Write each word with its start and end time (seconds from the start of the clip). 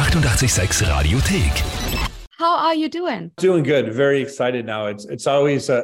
886 0.00 0.80
Radiothek. 0.80 2.10
How 2.38 2.56
are 2.56 2.74
you 2.74 2.88
doing? 2.88 3.32
Doing 3.36 3.62
good. 3.62 3.92
Very 3.92 4.22
excited 4.22 4.64
now. 4.64 4.86
It's 4.86 5.04
it's 5.04 5.26
always 5.26 5.68
a, 5.68 5.76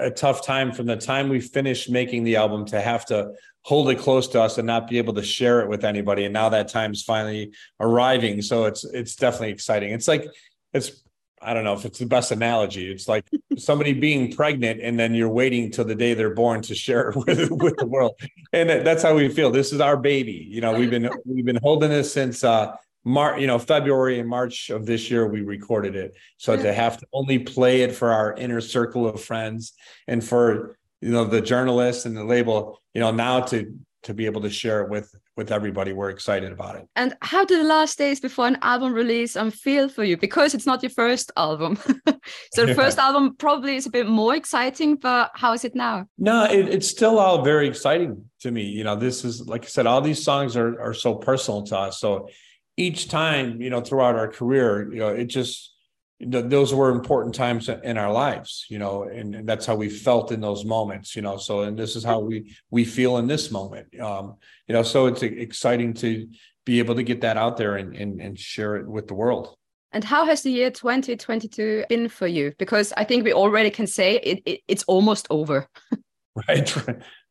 a, 0.00 0.06
a, 0.06 0.10
tough 0.12 0.46
time 0.46 0.70
from 0.70 0.86
the 0.86 0.96
time 0.96 1.28
we 1.28 1.40
finish 1.40 1.88
making 1.88 2.22
the 2.22 2.36
album 2.36 2.64
to 2.66 2.80
have 2.80 3.04
to 3.06 3.32
hold 3.62 3.90
it 3.90 3.98
close 3.98 4.28
to 4.28 4.40
us 4.40 4.58
and 4.58 4.68
not 4.68 4.86
be 4.86 4.98
able 4.98 5.14
to 5.14 5.22
share 5.24 5.62
it 5.62 5.68
with 5.68 5.84
anybody. 5.84 6.26
And 6.26 6.32
now 6.32 6.48
that 6.50 6.68
time's 6.68 7.02
finally 7.02 7.54
arriving. 7.80 8.40
So 8.40 8.66
it's 8.66 8.84
it's 8.84 9.16
definitely 9.16 9.50
exciting. 9.50 9.92
It's 9.92 10.06
like 10.06 10.28
it's 10.72 11.02
I 11.42 11.52
don't 11.52 11.64
know 11.64 11.74
if 11.74 11.84
it's 11.84 11.98
the 11.98 12.06
best 12.06 12.30
analogy. 12.30 12.88
It's 12.88 13.08
like 13.08 13.24
somebody 13.58 13.94
being 13.94 14.32
pregnant 14.32 14.80
and 14.80 14.96
then 14.96 15.12
you're 15.12 15.28
waiting 15.28 15.72
till 15.72 15.84
the 15.84 15.96
day 15.96 16.14
they're 16.14 16.34
born 16.34 16.62
to 16.62 16.74
share 16.76 17.10
it 17.10 17.16
with, 17.26 17.50
with 17.50 17.76
the 17.78 17.86
world. 17.86 18.14
And 18.52 18.70
that's 18.70 19.02
how 19.02 19.16
we 19.16 19.28
feel. 19.28 19.50
This 19.50 19.72
is 19.72 19.80
our 19.80 19.96
baby. 19.96 20.46
You 20.48 20.60
know, 20.60 20.78
we've 20.78 20.90
been 20.90 21.10
we've 21.24 21.44
been 21.44 21.58
holding 21.60 21.90
this 21.90 22.12
since 22.12 22.44
uh 22.44 22.76
Mar, 23.06 23.38
you 23.38 23.46
know, 23.46 23.56
February 23.56 24.18
and 24.18 24.28
March 24.28 24.68
of 24.68 24.84
this 24.84 25.12
year 25.12 25.28
we 25.28 25.42
recorded 25.42 25.94
it. 25.94 26.16
So 26.38 26.56
to 26.56 26.72
have 26.72 26.98
to 26.98 27.06
only 27.12 27.38
play 27.38 27.82
it 27.82 27.94
for 27.94 28.12
our 28.12 28.34
inner 28.34 28.60
circle 28.60 29.06
of 29.06 29.22
friends 29.22 29.74
and 30.08 30.22
for 30.22 30.76
you 31.00 31.12
know 31.12 31.24
the 31.24 31.40
journalists 31.40 32.04
and 32.04 32.16
the 32.16 32.24
label, 32.24 32.80
you 32.94 33.00
know, 33.00 33.12
now 33.12 33.40
to 33.42 33.72
to 34.02 34.12
be 34.12 34.26
able 34.26 34.40
to 34.40 34.50
share 34.50 34.82
it 34.82 34.90
with 34.90 35.14
with 35.36 35.52
everybody. 35.52 35.92
We're 35.92 36.10
excited 36.10 36.50
about 36.50 36.74
it. 36.76 36.88
And 36.96 37.14
how 37.22 37.44
do 37.44 37.56
the 37.58 37.68
last 37.68 37.96
days 37.96 38.18
before 38.18 38.48
an 38.48 38.58
album 38.62 38.92
release 38.92 39.36
um, 39.36 39.52
feel 39.52 39.88
for 39.88 40.02
you? 40.02 40.16
Because 40.16 40.52
it's 40.52 40.66
not 40.66 40.82
your 40.82 40.90
first 40.90 41.30
album. 41.36 41.78
so 42.54 42.66
the 42.66 42.74
first 42.74 42.98
album 42.98 43.36
probably 43.36 43.76
is 43.76 43.86
a 43.86 43.90
bit 43.90 44.08
more 44.08 44.34
exciting, 44.34 44.96
but 44.96 45.30
how 45.34 45.52
is 45.52 45.64
it 45.64 45.76
now? 45.76 46.06
No, 46.18 46.44
it, 46.44 46.68
it's 46.68 46.88
still 46.88 47.20
all 47.20 47.44
very 47.44 47.68
exciting 47.68 48.24
to 48.40 48.50
me. 48.50 48.62
You 48.62 48.82
know, 48.82 48.96
this 48.96 49.24
is 49.24 49.46
like 49.46 49.64
I 49.64 49.68
said, 49.68 49.86
all 49.86 50.00
these 50.00 50.24
songs 50.24 50.56
are 50.56 50.80
are 50.80 50.94
so 50.94 51.14
personal 51.14 51.62
to 51.64 51.78
us. 51.78 52.00
So 52.00 52.28
each 52.76 53.08
time, 53.08 53.60
you 53.60 53.70
know, 53.70 53.80
throughout 53.80 54.16
our 54.16 54.28
career, 54.28 54.92
you 54.92 54.98
know, 54.98 55.08
it 55.08 55.26
just 55.26 55.76
those 56.20 56.72
were 56.72 56.90
important 56.90 57.34
times 57.34 57.68
in 57.68 57.98
our 57.98 58.10
lives 58.10 58.64
you 58.70 58.78
know 58.78 59.02
and, 59.02 59.34
and, 59.34 59.46
that's 59.46 59.66
how 59.66 59.74
we 59.74 59.88
felt 59.90 60.32
in 60.32 60.40
those 60.40 60.64
moments 60.64 61.14
you 61.14 61.20
know 61.20 61.36
so 61.36 61.60
and 61.60 61.78
this 61.78 61.94
is 61.94 62.02
how 62.02 62.18
we 62.18 62.56
we 62.70 62.86
feel 62.86 63.18
in 63.18 63.26
this 63.26 63.50
moment. 63.50 63.86
Um 64.00 64.36
you 64.66 64.72
know 64.72 64.82
so 64.82 65.06
it's 65.06 65.22
exciting 65.22 65.92
to 65.94 66.26
be 66.64 66.78
able 66.78 66.94
to 66.94 67.02
get 67.02 67.20
that 67.20 67.36
out 67.36 67.58
there 67.58 67.76
and 67.76 67.94
and, 67.94 68.20
and 68.20 68.38
share 68.38 68.76
it 68.76 68.88
with 68.88 69.08
the 69.08 69.14
world. 69.14 69.56
And 69.92 70.02
how 70.02 70.24
has 70.24 70.42
the 70.42 70.50
year 70.50 70.70
2022 70.70 71.84
been 71.88 72.08
for 72.08 72.26
you? 72.26 72.54
Because 72.58 72.94
i 72.96 73.04
think 73.04 73.22
we 73.22 73.34
already 73.34 73.70
can 73.70 73.86
say 73.86 74.16
it, 74.16 74.42
it 74.46 74.60
it's 74.68 74.84
almost 74.84 75.26
over. 75.30 75.68
Right 76.48 76.70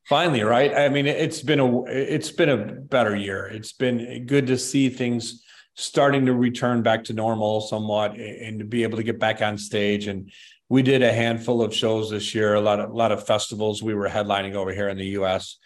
finally 0.08 0.44
right? 0.44 0.74
I 0.74 0.90
mean 0.90 1.06
it's 1.06 1.42
been 1.42 1.60
a 1.60 1.84
it's 1.86 2.32
been 2.32 2.50
a 2.50 2.58
better 2.58 3.16
year. 3.16 3.48
It's 3.48 3.74
been 3.74 4.26
good 4.26 4.48
to 4.48 4.58
see 4.58 4.90
things 4.90 5.44
starting 5.76 6.26
to 6.26 6.34
return 6.34 6.82
back 6.82 7.04
to 7.06 7.14
normal 7.14 7.62
somewhat 7.62 8.16
and 8.18 8.60
to 8.60 8.66
be 8.66 8.84
able 8.84 8.98
to 8.98 9.04
get 9.04 9.20
back 9.20 9.42
on 9.42 9.58
stage. 9.58 10.08
And 10.08 10.32
we 10.70 10.82
did 10.82 11.04
a 11.04 11.12
handful 11.12 11.62
of 11.62 11.76
shows 11.76 12.10
this 12.10 12.34
year 12.34 12.56
a 12.56 12.62
lot 12.62 12.80
of 12.80 12.90
a 12.90 12.94
lot 12.94 13.12
of 13.12 13.26
festivals. 13.26 13.84
We 13.84 13.94
were 13.94 14.10
headlining 14.10 14.56
over 14.56 14.74
here 14.74 14.90
in 14.90 14.98
the 14.98 15.18
US 15.20 15.58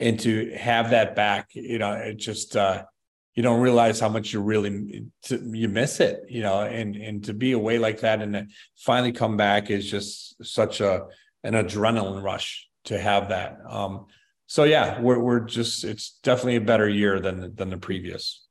and 0.00 0.18
to 0.20 0.52
have 0.54 0.90
that 0.90 1.14
back 1.14 1.50
you 1.54 1.78
know 1.78 1.92
it 1.92 2.16
just 2.16 2.56
uh 2.56 2.82
you 3.34 3.42
don't 3.42 3.60
realize 3.60 4.00
how 4.00 4.08
much 4.08 4.32
you 4.32 4.40
really 4.40 5.04
you 5.30 5.68
miss 5.68 6.00
it 6.00 6.24
you 6.28 6.42
know 6.42 6.60
and 6.60 6.96
and 6.96 7.24
to 7.24 7.34
be 7.34 7.52
away 7.52 7.78
like 7.78 8.00
that 8.00 8.22
and 8.22 8.50
finally 8.76 9.12
come 9.12 9.36
back 9.36 9.70
is 9.70 9.90
just 9.90 10.44
such 10.44 10.80
a 10.80 11.04
an 11.44 11.54
adrenaline 11.54 12.22
rush 12.22 12.68
to 12.86 12.98
have 12.98 13.28
that 13.28 13.58
um 13.68 14.06
so 14.46 14.64
yeah 14.64 15.00
we're 15.00 15.18
we're 15.18 15.40
just 15.40 15.84
it's 15.84 16.18
definitely 16.22 16.56
a 16.56 16.60
better 16.60 16.88
year 16.88 17.20
than 17.20 17.54
than 17.54 17.70
the 17.70 17.78
previous 17.78 18.46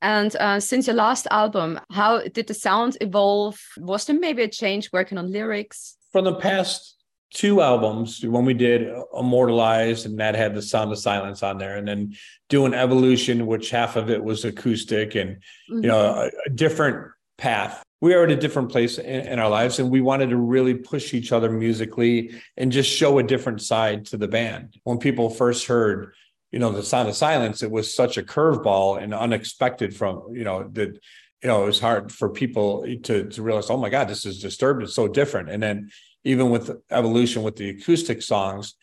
and 0.00 0.34
uh, 0.36 0.60
since 0.60 0.86
your 0.86 0.94
last 0.94 1.26
album, 1.30 1.80
how 1.90 2.22
did 2.22 2.46
the 2.46 2.54
sound 2.54 2.96
evolve? 3.00 3.60
Was 3.78 4.04
there 4.04 4.18
maybe 4.18 4.42
a 4.42 4.48
change 4.48 4.92
working 4.92 5.18
on 5.18 5.32
lyrics? 5.32 5.96
From 6.12 6.24
the 6.24 6.36
past 6.36 6.96
two 7.30 7.60
albums, 7.60 8.24
when 8.24 8.44
we 8.44 8.54
did 8.54 8.88
Immortalized, 9.16 10.06
and 10.06 10.18
that 10.20 10.34
had 10.34 10.54
the 10.54 10.62
Sound 10.62 10.92
of 10.92 10.98
Silence 10.98 11.42
on 11.42 11.58
there, 11.58 11.76
and 11.76 11.86
then 11.86 12.14
doing 12.48 12.74
Evolution, 12.74 13.46
which 13.46 13.70
half 13.70 13.96
of 13.96 14.08
it 14.10 14.22
was 14.22 14.44
acoustic, 14.44 15.14
and 15.14 15.36
mm-hmm. 15.70 15.82
you 15.82 15.88
know 15.88 16.00
a, 16.00 16.30
a, 16.46 16.50
different 16.50 17.10
path. 17.36 17.82
We 18.00 18.14
are 18.14 18.24
at 18.24 18.30
a 18.30 18.36
different 18.36 18.70
place 18.70 18.98
in, 18.98 19.26
in 19.26 19.38
our 19.38 19.50
lives, 19.50 19.78
and 19.78 19.90
we 19.90 20.00
wanted 20.00 20.30
to 20.30 20.36
really 20.36 20.74
push 20.74 21.14
each 21.14 21.32
other 21.32 21.50
musically 21.50 22.30
and 22.56 22.70
just 22.70 22.90
show 22.90 23.18
a 23.18 23.22
different 23.22 23.60
side 23.60 24.06
to 24.06 24.16
the 24.16 24.28
band. 24.28 24.78
When 24.84 24.98
people 24.98 25.30
first 25.30 25.66
heard 25.66 26.14
you 26.50 26.58
know, 26.58 26.72
the 26.72 26.82
sound 26.82 27.08
of 27.08 27.16
silence, 27.16 27.62
it 27.62 27.70
was 27.70 27.94
such 27.94 28.16
a 28.16 28.22
curveball 28.22 29.02
and 29.02 29.12
unexpected 29.12 29.94
from, 29.94 30.22
you 30.32 30.44
know, 30.44 30.68
that, 30.72 30.98
you 31.42 31.48
know, 31.48 31.62
it 31.62 31.66
was 31.66 31.80
hard 31.80 32.10
for 32.10 32.30
people 32.30 32.82
to, 33.02 33.28
to 33.28 33.42
realize, 33.42 33.70
oh 33.70 33.76
my 33.76 33.90
God, 33.90 34.08
this 34.08 34.24
is 34.24 34.40
disturbed. 34.40 34.82
It's 34.82 34.94
so 34.94 35.08
different. 35.08 35.50
And 35.50 35.62
then 35.62 35.90
even 36.24 36.50
with 36.50 36.70
evolution 36.90 37.42
with 37.42 37.56
the 37.56 37.70
acoustic 37.70 38.22
songs, 38.22 38.74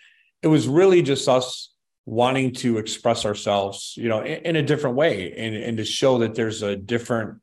it 0.41 0.47
was 0.47 0.67
really 0.67 1.01
just 1.01 1.27
us 1.27 1.73
wanting 2.05 2.53
to 2.53 2.77
express 2.77 3.25
ourselves, 3.25 3.95
you 3.97 4.09
know, 4.09 4.21
in, 4.21 4.45
in 4.45 4.55
a 4.57 4.63
different 4.63 4.95
way 4.95 5.33
and, 5.33 5.55
and 5.55 5.77
to 5.77 5.85
show 5.85 6.19
that 6.19 6.35
there's 6.35 6.61
a 6.61 6.75
different 6.75 7.39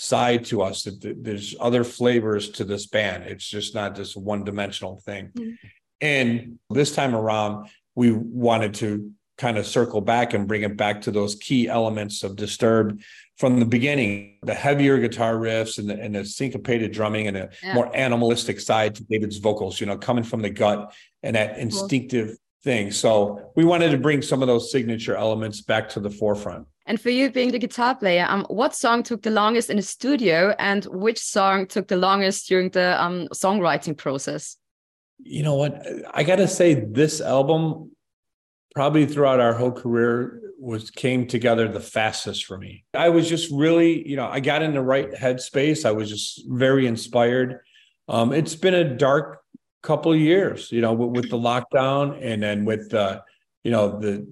side 0.00 0.46
to 0.46 0.62
us, 0.62 0.84
that 0.84 1.22
there's 1.22 1.54
other 1.60 1.84
flavors 1.84 2.48
to 2.48 2.64
this 2.64 2.86
band. 2.86 3.24
It's 3.24 3.46
just 3.46 3.74
not 3.74 3.94
this 3.94 4.16
one 4.16 4.44
dimensional 4.44 4.96
thing. 5.04 5.30
Mm-hmm. 5.36 5.66
And 6.00 6.58
this 6.70 6.94
time 6.94 7.14
around, 7.14 7.68
we 7.94 8.10
wanted 8.10 8.72
to 8.76 9.12
kind 9.36 9.58
of 9.58 9.66
circle 9.66 10.00
back 10.00 10.32
and 10.32 10.48
bring 10.48 10.62
it 10.62 10.74
back 10.74 11.02
to 11.02 11.10
those 11.10 11.34
key 11.34 11.68
elements 11.68 12.22
of 12.22 12.34
Disturbed 12.34 13.04
from 13.36 13.60
the 13.60 13.66
beginning, 13.66 14.38
the 14.42 14.54
heavier 14.54 14.98
guitar 14.98 15.34
riffs 15.34 15.78
and 15.78 15.90
the, 15.90 16.00
and 16.00 16.14
the 16.14 16.24
syncopated 16.24 16.92
drumming 16.92 17.26
and 17.26 17.36
a 17.36 17.50
yeah. 17.62 17.74
more 17.74 17.94
animalistic 17.94 18.58
side 18.58 18.94
to 18.94 19.04
David's 19.04 19.36
vocals, 19.36 19.80
you 19.80 19.86
know, 19.86 19.98
coming 19.98 20.24
from 20.24 20.40
the 20.40 20.50
gut 20.50 20.94
and 21.22 21.36
that 21.36 21.58
instinctive. 21.58 22.38
Thing. 22.62 22.90
So 22.90 23.52
we 23.56 23.64
wanted 23.64 23.90
to 23.90 23.98
bring 23.98 24.22
some 24.22 24.42
of 24.42 24.48
those 24.48 24.70
signature 24.70 25.16
elements 25.16 25.60
back 25.60 25.88
to 25.90 26.00
the 26.00 26.10
forefront. 26.10 26.66
And 26.86 27.00
for 27.00 27.10
you 27.10 27.30
being 27.30 27.52
the 27.52 27.58
guitar 27.58 27.94
player, 27.94 28.26
um, 28.28 28.44
what 28.48 28.74
song 28.74 29.02
took 29.02 29.22
the 29.22 29.30
longest 29.30 29.70
in 29.70 29.76
the 29.76 29.82
studio 29.82 30.54
and 30.58 30.84
which 30.86 31.18
song 31.18 31.66
took 31.66 31.88
the 31.88 31.96
longest 31.96 32.48
during 32.48 32.70
the 32.70 33.00
um, 33.02 33.28
songwriting 33.32 33.96
process? 33.96 34.56
You 35.22 35.42
know 35.42 35.54
what? 35.54 35.86
I 36.12 36.22
got 36.24 36.36
to 36.36 36.48
say, 36.48 36.74
this 36.74 37.20
album 37.20 37.92
probably 38.74 39.06
throughout 39.06 39.40
our 39.40 39.52
whole 39.52 39.72
career 39.72 40.40
was 40.58 40.90
came 40.90 41.26
together 41.26 41.68
the 41.68 41.80
fastest 41.80 42.44
for 42.44 42.58
me. 42.58 42.84
I 42.94 43.08
was 43.08 43.28
just 43.28 43.50
really, 43.50 44.06
you 44.08 44.16
know, 44.16 44.26
I 44.26 44.40
got 44.40 44.62
in 44.62 44.74
the 44.74 44.82
right 44.82 45.10
headspace. 45.12 45.84
I 45.84 45.92
was 45.92 46.08
just 46.08 46.42
very 46.48 46.86
inspired. 46.86 47.60
Um, 48.08 48.32
it's 48.32 48.54
been 48.54 48.74
a 48.74 48.96
dark 48.96 49.39
couple 49.82 50.14
years, 50.14 50.70
you 50.72 50.80
know, 50.80 50.92
with, 50.92 51.10
with 51.10 51.30
the 51.30 51.38
lockdown 51.38 52.18
and 52.20 52.42
then 52.42 52.64
with 52.64 52.90
the, 52.90 53.22
you 53.64 53.70
know, 53.70 53.98
the 53.98 54.26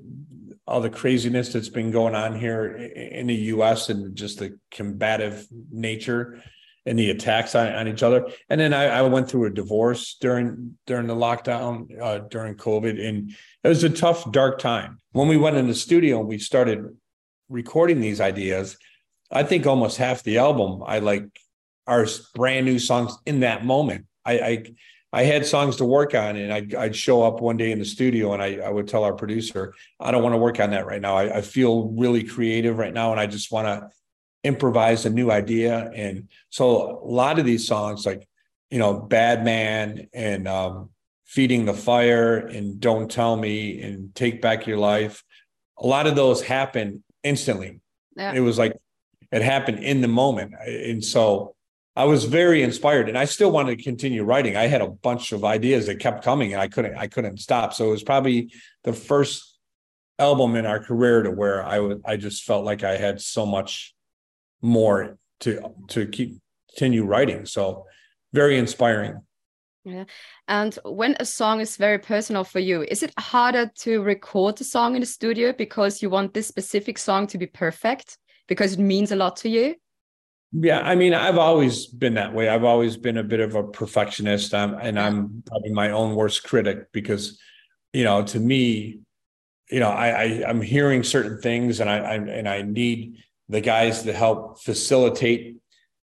all 0.66 0.82
the 0.82 0.90
craziness 0.90 1.52
that's 1.52 1.70
been 1.70 1.90
going 1.90 2.14
on 2.14 2.38
here 2.38 2.76
in 2.76 3.26
the 3.26 3.34
U.S. 3.34 3.88
and 3.88 4.14
just 4.14 4.38
the 4.38 4.58
combative 4.70 5.46
nature 5.70 6.42
and 6.84 6.98
the 6.98 7.10
attacks 7.10 7.54
on, 7.54 7.72
on 7.72 7.88
each 7.88 8.02
other. 8.02 8.28
And 8.50 8.60
then 8.60 8.74
I, 8.74 8.84
I, 8.84 9.02
went 9.02 9.30
through 9.30 9.46
a 9.46 9.50
divorce 9.50 10.16
during 10.20 10.76
during 10.86 11.06
the 11.06 11.14
lockdown 11.14 11.88
uh, 12.00 12.18
during 12.30 12.54
COVID, 12.54 13.02
and 13.02 13.34
it 13.64 13.68
was 13.68 13.82
a 13.82 13.90
tough, 13.90 14.30
dark 14.30 14.58
time. 14.58 14.98
When 15.12 15.28
we 15.28 15.38
went 15.38 15.56
in 15.56 15.68
the 15.68 15.74
studio 15.74 16.20
and 16.20 16.28
we 16.28 16.38
started 16.38 16.84
recording 17.48 18.00
these 18.00 18.20
ideas, 18.20 18.76
I 19.30 19.44
think 19.44 19.66
almost 19.66 19.96
half 19.96 20.22
the 20.22 20.38
album 20.38 20.82
I 20.86 20.98
like 20.98 21.24
are 21.86 22.06
brand 22.34 22.66
new 22.66 22.78
songs 22.78 23.16
in 23.24 23.40
that 23.40 23.64
moment. 23.64 24.06
I, 24.24 24.32
I 24.38 24.64
I 25.12 25.22
had 25.22 25.46
songs 25.46 25.76
to 25.76 25.84
work 25.84 26.14
on, 26.14 26.36
and 26.36 26.52
I'd, 26.52 26.74
I'd, 26.74 26.96
show 26.96 27.22
up 27.22 27.40
one 27.40 27.56
day 27.56 27.72
in 27.72 27.78
the 27.78 27.84
studio, 27.84 28.34
and 28.34 28.42
I, 28.42 28.56
I 28.56 28.68
would 28.68 28.88
tell 28.88 29.04
our 29.04 29.14
producer, 29.14 29.72
"I 29.98 30.10
don't 30.10 30.22
want 30.22 30.34
to 30.34 30.38
work 30.38 30.60
on 30.60 30.70
that 30.70 30.86
right 30.86 31.00
now. 31.00 31.16
I, 31.16 31.38
I 31.38 31.40
feel 31.40 31.88
really 31.88 32.24
creative 32.24 32.76
right 32.76 32.92
now, 32.92 33.10
and 33.12 33.18
I 33.18 33.26
just 33.26 33.50
want 33.50 33.68
to 33.68 33.88
improvise 34.44 35.06
a 35.06 35.10
new 35.10 35.30
idea. 35.30 35.90
And 35.94 36.28
so 36.50 37.00
a 37.02 37.06
lot 37.06 37.38
of 37.38 37.44
these 37.44 37.66
songs, 37.66 38.06
like, 38.06 38.28
you 38.70 38.78
know, 38.78 38.94
Bad 38.94 39.44
Man 39.44 40.08
and 40.12 40.46
um, 40.46 40.90
Feeding 41.26 41.64
the 41.64 41.74
Fire 41.74 42.36
and 42.36 42.80
Don't 42.80 43.10
Tell 43.10 43.36
Me 43.36 43.80
and 43.82 44.14
Take 44.14 44.40
Back 44.40 44.66
Your 44.66 44.78
Life, 44.78 45.24
a 45.78 45.86
lot 45.86 46.06
of 46.06 46.16
those 46.16 46.42
happen 46.42 47.02
instantly. 47.22 47.80
Yeah. 48.16 48.32
It 48.32 48.40
was 48.40 48.58
like 48.58 48.76
it 49.30 49.42
happened 49.42 49.80
in 49.80 50.00
the 50.00 50.08
moment. 50.08 50.54
And 50.66 51.04
so 51.04 51.54
I 51.98 52.04
was 52.04 52.26
very 52.26 52.62
inspired 52.62 53.08
and 53.08 53.18
I 53.18 53.24
still 53.24 53.50
wanted 53.50 53.76
to 53.76 53.82
continue 53.82 54.22
writing. 54.22 54.56
I 54.56 54.68
had 54.68 54.82
a 54.82 54.88
bunch 54.88 55.32
of 55.32 55.44
ideas 55.44 55.86
that 55.86 55.98
kept 55.98 56.22
coming 56.22 56.52
and 56.52 56.62
I 56.62 56.68
couldn't 56.68 56.96
I 56.96 57.08
couldn't 57.08 57.38
stop. 57.38 57.74
So 57.74 57.88
it 57.88 57.90
was 57.90 58.04
probably 58.04 58.52
the 58.84 58.92
first 58.92 59.58
album 60.16 60.54
in 60.54 60.64
our 60.64 60.78
career 60.78 61.24
to 61.24 61.32
where 61.32 61.60
I 61.64 61.80
was 61.80 61.98
I 62.04 62.16
just 62.16 62.44
felt 62.44 62.64
like 62.64 62.84
I 62.84 62.96
had 62.96 63.20
so 63.20 63.44
much 63.44 63.96
more 64.62 65.18
to 65.40 65.74
to 65.88 66.06
keep 66.06 66.38
continue 66.70 67.04
writing. 67.04 67.46
So 67.46 67.86
very 68.32 68.58
inspiring. 68.58 69.20
Yeah. 69.84 70.04
And 70.46 70.78
when 70.84 71.16
a 71.18 71.24
song 71.24 71.60
is 71.60 71.76
very 71.76 71.98
personal 71.98 72.44
for 72.44 72.60
you, 72.60 72.82
is 72.82 73.02
it 73.02 73.12
harder 73.18 73.72
to 73.80 74.02
record 74.02 74.56
the 74.58 74.64
song 74.64 74.94
in 74.94 75.00
the 75.00 75.06
studio 75.06 75.52
because 75.52 76.00
you 76.00 76.10
want 76.10 76.32
this 76.32 76.46
specific 76.46 76.96
song 76.96 77.26
to 77.28 77.38
be 77.38 77.46
perfect? 77.46 78.18
because 78.48 78.72
it 78.72 78.80
means 78.80 79.12
a 79.12 79.16
lot 79.16 79.36
to 79.36 79.48
you? 79.48 79.76
Yeah, 80.52 80.80
I 80.80 80.94
mean, 80.94 81.12
I've 81.12 81.36
always 81.36 81.86
been 81.86 82.14
that 82.14 82.32
way. 82.32 82.48
I've 82.48 82.64
always 82.64 82.96
been 82.96 83.18
a 83.18 83.22
bit 83.22 83.40
of 83.40 83.54
a 83.54 83.64
perfectionist, 83.64 84.54
um, 84.54 84.78
and 84.80 84.98
I'm 84.98 85.42
probably 85.46 85.72
my 85.72 85.90
own 85.90 86.14
worst 86.14 86.42
critic 86.44 86.90
because, 86.90 87.38
you 87.92 88.04
know, 88.04 88.22
to 88.24 88.40
me, 88.40 89.00
you 89.70 89.80
know, 89.80 89.90
I, 89.90 90.08
I 90.08 90.24
am 90.48 90.62
hearing 90.62 91.02
certain 91.02 91.42
things, 91.42 91.80
and 91.80 91.90
I, 91.90 91.98
I 91.98 92.14
and 92.14 92.48
I 92.48 92.62
need 92.62 93.18
the 93.50 93.60
guys 93.60 94.04
to 94.04 94.12
help 94.14 94.62
facilitate, 94.62 95.56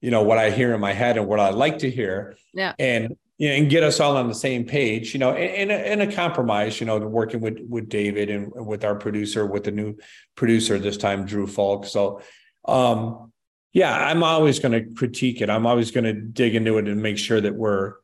you 0.02 0.10
know, 0.10 0.22
what 0.22 0.36
I 0.36 0.50
hear 0.50 0.74
in 0.74 0.80
my 0.80 0.92
head 0.92 1.16
and 1.16 1.26
what 1.26 1.40
I 1.40 1.48
like 1.48 1.78
to 1.78 1.90
hear, 1.90 2.36
yeah, 2.52 2.74
and 2.78 3.16
you 3.38 3.48
know, 3.48 3.54
and 3.54 3.70
get 3.70 3.82
us 3.82 3.98
all 3.98 4.18
on 4.18 4.28
the 4.28 4.34
same 4.34 4.64
page, 4.66 5.14
you 5.14 5.20
know, 5.20 5.30
and, 5.32 5.72
and, 5.72 6.02
a, 6.02 6.08
a 6.08 6.12
compromise, 6.12 6.80
you 6.80 6.86
know, 6.86 6.98
working 6.98 7.40
with 7.40 7.60
with 7.66 7.88
David 7.88 8.28
and 8.28 8.52
with 8.54 8.84
our 8.84 8.94
producer, 8.94 9.46
with 9.46 9.64
the 9.64 9.70
new 9.70 9.96
producer 10.34 10.78
this 10.78 10.98
time, 10.98 11.24
Drew 11.24 11.46
Fulk. 11.46 11.86
So, 11.86 12.20
um, 12.66 13.32
yeah, 13.74 13.92
I'm 13.92 14.22
always 14.22 14.60
going 14.60 14.72
to 14.72 14.94
critique 14.94 15.40
it. 15.40 15.50
I'm 15.50 15.66
always 15.66 15.90
going 15.90 16.04
to 16.04 16.14
dig 16.14 16.54
into 16.54 16.78
it 16.78 16.86
and 16.86 17.02
make 17.02 17.18
sure 17.18 17.40
that 17.40 17.54
we're 17.54 17.94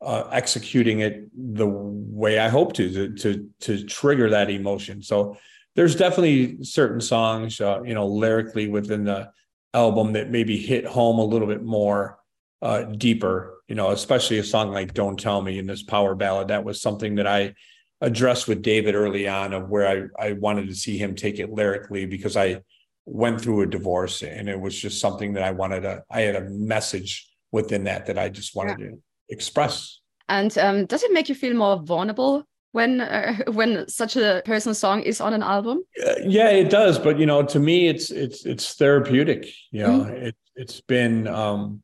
uh, 0.00 0.24
executing 0.32 1.00
it 1.00 1.28
the 1.36 1.66
way 1.68 2.38
I 2.38 2.48
hope 2.48 2.72
to, 2.74 2.90
to, 2.90 3.14
to 3.14 3.50
to 3.60 3.84
trigger 3.84 4.30
that 4.30 4.48
emotion. 4.48 5.02
So 5.02 5.36
there's 5.76 5.96
definitely 5.96 6.64
certain 6.64 7.00
songs, 7.00 7.60
uh, 7.60 7.82
you 7.82 7.94
know, 7.94 8.06
lyrically 8.06 8.68
within 8.68 9.04
the 9.04 9.30
album 9.74 10.14
that 10.14 10.30
maybe 10.30 10.56
hit 10.56 10.86
home 10.86 11.18
a 11.18 11.24
little 11.24 11.46
bit 11.46 11.62
more 11.62 12.18
uh, 12.62 12.84
deeper. 12.84 13.62
You 13.68 13.74
know, 13.74 13.90
especially 13.90 14.38
a 14.38 14.44
song 14.44 14.70
like 14.70 14.94
"Don't 14.94 15.20
Tell 15.20 15.42
Me" 15.42 15.58
in 15.58 15.66
this 15.66 15.82
power 15.82 16.14
ballad. 16.14 16.48
That 16.48 16.64
was 16.64 16.80
something 16.80 17.16
that 17.16 17.26
I 17.26 17.54
addressed 18.00 18.48
with 18.48 18.62
David 18.62 18.94
early 18.94 19.28
on, 19.28 19.52
of 19.52 19.68
where 19.68 20.10
I 20.18 20.28
I 20.28 20.32
wanted 20.32 20.68
to 20.68 20.74
see 20.74 20.96
him 20.96 21.14
take 21.14 21.38
it 21.38 21.52
lyrically 21.52 22.06
because 22.06 22.34
I 22.34 22.62
went 23.08 23.40
through 23.40 23.62
a 23.62 23.66
divorce 23.66 24.22
and 24.22 24.48
it 24.48 24.60
was 24.60 24.78
just 24.78 25.00
something 25.00 25.32
that 25.32 25.42
I 25.42 25.50
wanted 25.50 25.80
to, 25.82 26.02
I 26.10 26.22
had 26.22 26.36
a 26.36 26.48
message 26.50 27.28
within 27.52 27.84
that 27.84 28.06
that 28.06 28.18
I 28.18 28.28
just 28.28 28.54
wanted 28.54 28.78
yeah. 28.78 28.86
to 28.88 29.02
express. 29.28 30.00
And 30.28 30.56
um, 30.58 30.86
does 30.86 31.02
it 31.02 31.12
make 31.12 31.28
you 31.28 31.34
feel 31.34 31.54
more 31.54 31.82
vulnerable 31.82 32.44
when 32.72 33.00
uh, 33.00 33.36
when 33.52 33.88
such 33.88 34.16
a 34.16 34.42
personal 34.44 34.74
song 34.74 35.02
is 35.02 35.20
on 35.20 35.32
an 35.32 35.42
album? 35.42 35.82
Uh, 36.06 36.14
yeah, 36.22 36.50
it 36.50 36.70
does. 36.70 36.98
But 36.98 37.18
you 37.18 37.26
know, 37.26 37.42
to 37.42 37.58
me, 37.58 37.88
it's 37.88 38.10
it's 38.10 38.44
it's 38.44 38.74
therapeutic. 38.74 39.48
You 39.70 39.82
know, 39.82 40.00
mm. 40.00 40.10
it 40.10 40.36
it's 40.54 40.80
been 40.80 41.26
um, 41.26 41.82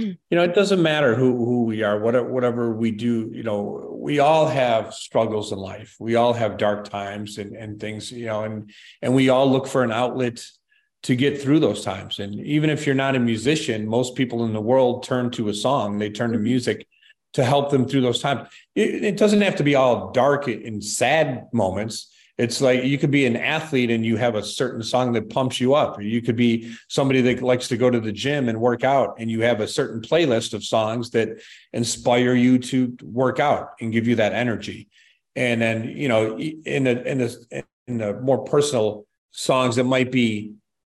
you 0.00 0.16
know, 0.30 0.42
it 0.42 0.54
doesn't 0.54 0.82
matter 0.82 1.14
who 1.14 1.44
who 1.44 1.64
we 1.64 1.82
are, 1.82 1.98
whatever 1.98 2.28
whatever 2.28 2.72
we 2.74 2.90
do. 2.90 3.30
You 3.32 3.42
know, 3.42 3.96
we 3.98 4.18
all 4.18 4.46
have 4.46 4.94
struggles 4.94 5.52
in 5.52 5.58
life. 5.58 5.96
We 6.00 6.16
all 6.16 6.32
have 6.32 6.56
dark 6.56 6.88
times 6.88 7.38
and 7.38 7.56
and 7.56 7.80
things. 7.80 8.10
You 8.10 8.26
know, 8.26 8.44
and 8.44 8.70
and 9.02 9.14
we 9.14 9.28
all 9.28 9.50
look 9.50 9.66
for 9.66 9.82
an 9.82 9.92
outlet 9.92 10.44
to 11.02 11.16
get 11.16 11.40
through 11.40 11.60
those 11.60 11.82
times. 11.82 12.18
And 12.18 12.34
even 12.34 12.68
if 12.68 12.84
you're 12.84 12.94
not 12.94 13.16
a 13.16 13.20
musician, 13.20 13.88
most 13.88 14.14
people 14.14 14.44
in 14.44 14.52
the 14.52 14.60
world 14.60 15.02
turn 15.02 15.30
to 15.32 15.48
a 15.48 15.54
song. 15.54 15.98
They 15.98 16.10
turn 16.10 16.30
to 16.32 16.36
mm-hmm. 16.36 16.44
music 16.44 16.86
to 17.32 17.44
help 17.44 17.70
them 17.70 17.86
through 17.86 18.02
those 18.02 18.20
times. 18.20 18.48
It, 18.74 19.04
it 19.04 19.16
doesn't 19.16 19.40
have 19.40 19.56
to 19.56 19.62
be 19.62 19.76
all 19.76 20.10
dark 20.10 20.48
and 20.48 20.84
sad 20.84 21.48
moments 21.52 22.12
it's 22.40 22.62
like 22.62 22.84
you 22.84 22.96
could 22.96 23.10
be 23.10 23.26
an 23.26 23.36
athlete 23.36 23.90
and 23.90 24.04
you 24.04 24.16
have 24.16 24.34
a 24.34 24.42
certain 24.42 24.82
song 24.82 25.12
that 25.12 25.28
pumps 25.28 25.60
you 25.60 25.74
up. 25.74 26.00
You 26.00 26.22
could 26.22 26.36
be 26.36 26.74
somebody 26.88 27.20
that 27.20 27.42
likes 27.42 27.68
to 27.68 27.76
go 27.76 27.90
to 27.90 28.00
the 28.00 28.12
gym 28.12 28.48
and 28.48 28.58
work 28.58 28.82
out, 28.82 29.16
and 29.18 29.30
you 29.30 29.42
have 29.42 29.60
a 29.60 29.68
certain 29.68 30.00
playlist 30.00 30.54
of 30.54 30.64
songs 30.64 31.10
that 31.10 31.28
inspire 31.74 32.34
you 32.34 32.58
to 32.58 32.96
work 33.02 33.40
out 33.40 33.72
and 33.80 33.92
give 33.92 34.08
you 34.08 34.16
that 34.16 34.32
energy. 34.32 34.88
And 35.36 35.60
then, 35.60 35.84
you 35.84 36.08
know, 36.08 36.38
in 36.38 36.84
the 36.84 37.06
in 37.06 37.18
the 37.18 37.64
in 37.86 37.98
the 37.98 38.14
more 38.20 38.42
personal 38.44 39.04
songs 39.32 39.76
that 39.76 39.84
might 39.84 40.10
be 40.10 40.54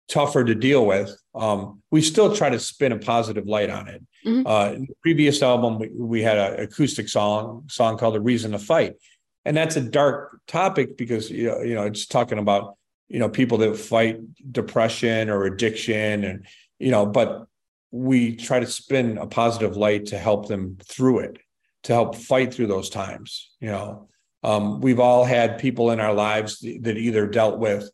tougher 0.09 0.45
to 0.45 0.55
deal 0.55 0.85
with, 0.85 1.17
um, 1.35 1.81
we 1.91 2.03
still 2.03 2.37
try 2.37 2.51
to 2.51 2.59
spin 2.59 2.93
a 2.93 2.99
positive 2.99 3.47
light 3.47 3.71
on 3.71 3.89
it. 3.89 4.03
Mm-hmm. 4.27 4.47
Uh, 4.47 4.73
in 4.73 4.83
the 4.83 4.95
previous 5.01 5.41
album, 5.41 5.79
we, 5.79 5.89
we 5.89 6.23
had 6.23 6.37
an 6.37 6.61
acoustic 6.61 7.09
song 7.09 7.65
song 7.71 7.97
called 7.97 8.15
"A 8.17 8.21
Reason 8.21 8.53
to 8.53 8.59
Fight," 8.59 8.97
and 9.45 9.57
that's 9.57 9.77
a 9.77 9.81
dark 9.81 10.41
topic 10.47 10.97
because 10.97 11.31
you 11.31 11.49
know, 11.49 11.61
you 11.61 11.75
know 11.75 11.85
it's 11.85 12.07
talking 12.07 12.39
about 12.39 12.77
you 13.09 13.19
know 13.19 13.29
people 13.29 13.59
that 13.59 13.77
fight 13.77 14.19
depression 14.53 15.31
or 15.31 15.45
addiction 15.45 16.25
and 16.25 16.47
you 16.79 16.91
know 16.91 17.07
but 17.07 17.47
we 17.91 18.37
try 18.37 18.61
to 18.61 18.67
spin 18.67 19.19
a 19.19 19.27
positive 19.27 19.77
light 19.77 20.07
to 20.07 20.19
help 20.19 20.49
them 20.49 20.77
through 20.85 21.21
it 21.21 21.39
to 21.83 21.93
help 21.93 22.15
fight 22.15 22.53
through 22.53 22.67
those 22.67 22.91
times 22.91 23.51
you 23.61 23.69
know. 23.69 24.07
Um, 24.43 24.81
we've 24.81 25.01
all 25.01 25.27
had 25.27 25.59
people 25.59 25.91
in 25.91 26.01
our 26.01 26.15
lives 26.15 26.61
that 26.61 26.97
either 26.97 27.27
dealt 27.27 27.59
with 27.59 27.91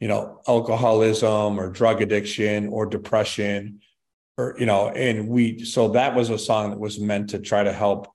you 0.00 0.08
know 0.08 0.40
alcoholism 0.46 1.58
or 1.58 1.70
drug 1.70 2.02
addiction 2.02 2.68
or 2.68 2.84
depression 2.84 3.80
or 4.36 4.54
you 4.58 4.66
know 4.66 4.88
and 4.88 5.28
we 5.28 5.64
so 5.64 5.88
that 5.88 6.14
was 6.14 6.30
a 6.30 6.38
song 6.38 6.70
that 6.70 6.78
was 6.78 6.98
meant 7.00 7.30
to 7.30 7.38
try 7.38 7.62
to 7.62 7.72
help 7.72 8.13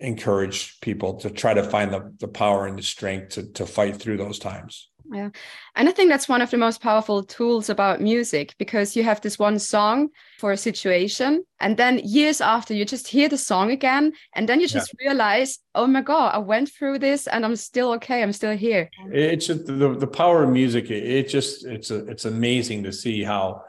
encourage 0.00 0.80
people 0.80 1.14
to 1.14 1.30
try 1.30 1.54
to 1.54 1.62
find 1.62 1.92
the, 1.92 2.12
the 2.20 2.28
power 2.28 2.66
and 2.66 2.78
the 2.78 2.82
strength 2.82 3.30
to, 3.30 3.52
to 3.52 3.66
fight 3.66 3.96
through 3.96 4.18
those 4.18 4.38
times. 4.38 4.88
Yeah. 5.12 5.30
And 5.76 5.88
I 5.88 5.92
think 5.92 6.10
that's 6.10 6.28
one 6.28 6.42
of 6.42 6.50
the 6.50 6.56
most 6.56 6.80
powerful 6.80 7.22
tools 7.22 7.70
about 7.70 8.00
music 8.00 8.54
because 8.58 8.96
you 8.96 9.04
have 9.04 9.20
this 9.20 9.38
one 9.38 9.58
song 9.58 10.08
for 10.38 10.52
a 10.52 10.56
situation. 10.56 11.44
And 11.60 11.76
then 11.76 12.00
years 12.00 12.40
after, 12.40 12.74
you 12.74 12.84
just 12.84 13.06
hear 13.06 13.28
the 13.28 13.38
song 13.38 13.70
again. 13.70 14.12
And 14.34 14.48
then 14.48 14.60
you 14.60 14.66
just 14.66 14.92
yeah. 14.98 15.08
realize, 15.08 15.58
oh 15.74 15.86
my 15.86 16.02
God, 16.02 16.34
I 16.34 16.38
went 16.38 16.70
through 16.70 16.98
this 16.98 17.26
and 17.28 17.44
I'm 17.44 17.56
still 17.56 17.92
okay. 17.92 18.22
I'm 18.22 18.32
still 18.32 18.56
here. 18.56 18.90
It's 19.12 19.46
just 19.46 19.66
the, 19.66 19.94
the 19.94 20.06
power 20.06 20.42
of 20.42 20.50
music. 20.50 20.90
It, 20.90 21.04
it 21.04 21.28
just, 21.28 21.64
it's, 21.66 21.90
a, 21.90 22.04
it's 22.06 22.24
amazing 22.24 22.82
to 22.82 22.92
see 22.92 23.22
how 23.22 23.62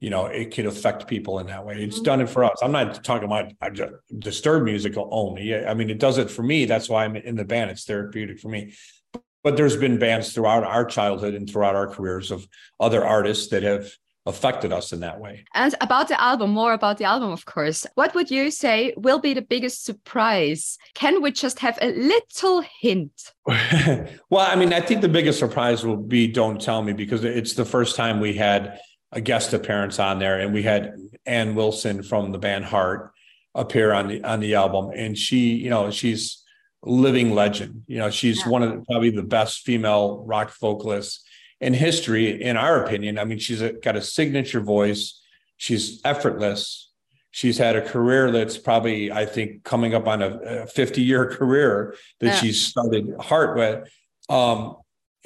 you 0.00 0.10
know 0.10 0.26
it 0.26 0.54
could 0.54 0.66
affect 0.66 1.06
people 1.06 1.38
in 1.38 1.46
that 1.46 1.64
way 1.64 1.82
it's 1.82 1.96
mm-hmm. 1.96 2.04
done 2.04 2.20
it 2.20 2.28
for 2.28 2.44
us 2.44 2.58
i'm 2.62 2.72
not 2.72 3.02
talking 3.04 3.24
about 3.24 3.52
disturbed 4.18 4.64
musical 4.64 5.08
only 5.12 5.54
i 5.66 5.74
mean 5.74 5.90
it 5.90 5.98
does 5.98 6.18
it 6.18 6.30
for 6.30 6.42
me 6.42 6.64
that's 6.64 6.88
why 6.88 7.04
i'm 7.04 7.16
in 7.16 7.36
the 7.36 7.44
band 7.44 7.70
it's 7.70 7.84
therapeutic 7.84 8.38
for 8.38 8.48
me 8.48 8.72
but 9.44 9.56
there's 9.56 9.76
been 9.76 9.98
bands 9.98 10.32
throughout 10.32 10.64
our 10.64 10.84
childhood 10.84 11.34
and 11.34 11.48
throughout 11.48 11.74
our 11.74 11.88
careers 11.88 12.30
of 12.30 12.46
other 12.80 13.04
artists 13.04 13.48
that 13.48 13.62
have 13.62 13.90
affected 14.28 14.72
us 14.72 14.92
in 14.92 15.00
that 15.00 15.18
way. 15.18 15.44
And 15.54 15.74
about 15.80 16.08
the 16.08 16.20
album, 16.20 16.50
more 16.50 16.74
about 16.74 16.98
the 16.98 17.04
album, 17.04 17.30
of 17.30 17.46
course. 17.46 17.86
What 17.94 18.14
would 18.14 18.30
you 18.30 18.50
say 18.50 18.92
will 18.96 19.18
be 19.18 19.32
the 19.32 19.42
biggest 19.42 19.84
surprise? 19.84 20.76
Can 20.94 21.22
we 21.22 21.32
just 21.32 21.58
have 21.60 21.78
a 21.80 21.92
little 21.92 22.62
hint? 22.80 23.32
well, 23.46 24.46
I 24.46 24.54
mean, 24.54 24.72
I 24.72 24.80
think 24.80 25.00
the 25.00 25.08
biggest 25.08 25.38
surprise 25.38 25.84
will 25.84 25.96
be 25.96 26.28
Don't 26.28 26.60
Tell 26.60 26.82
Me 26.82 26.92
because 26.92 27.24
it's 27.24 27.54
the 27.54 27.64
first 27.64 27.96
time 27.96 28.20
we 28.20 28.34
had 28.34 28.78
a 29.12 29.20
guest 29.20 29.52
appearance 29.52 29.98
on 29.98 30.18
there, 30.18 30.38
and 30.38 30.52
we 30.52 30.62
had 30.62 30.94
Ann 31.26 31.54
Wilson 31.54 32.02
from 32.02 32.32
the 32.32 32.38
band 32.38 32.66
Heart 32.66 33.12
appear 33.54 33.92
on 33.92 34.08
the 34.08 34.22
on 34.24 34.40
the 34.40 34.54
album, 34.54 34.90
and 34.94 35.16
she, 35.16 35.54
you 35.54 35.70
know, 35.70 35.90
she's 35.90 36.44
living 36.82 37.34
legend. 37.34 37.84
You 37.86 37.98
know, 37.98 38.10
she's 38.10 38.40
yeah. 38.40 38.48
one 38.48 38.62
of 38.62 38.70
the, 38.70 38.84
probably 38.84 39.10
the 39.10 39.22
best 39.22 39.60
female 39.60 40.24
rock 40.26 40.52
vocalists 40.60 41.24
in 41.60 41.74
history, 41.74 42.42
in 42.42 42.56
our 42.56 42.84
opinion. 42.84 43.18
I 43.18 43.24
mean, 43.24 43.38
she's 43.38 43.60
a, 43.60 43.72
got 43.72 43.96
a 43.96 44.02
signature 44.02 44.60
voice. 44.60 45.20
She's 45.56 46.00
effortless. 46.04 46.90
She's 47.30 47.58
had 47.58 47.76
a 47.76 47.82
career 47.82 48.30
that's 48.30 48.56
probably, 48.56 49.12
I 49.12 49.26
think, 49.26 49.64
coming 49.64 49.94
up 49.94 50.06
on 50.06 50.22
a 50.22 50.66
50 50.66 51.02
year 51.02 51.26
career 51.26 51.94
that 52.20 52.26
yeah. 52.26 52.34
she's 52.36 52.64
started 52.64 53.14
Heart 53.20 53.56
with. 53.56 53.90
Um, 54.28 54.76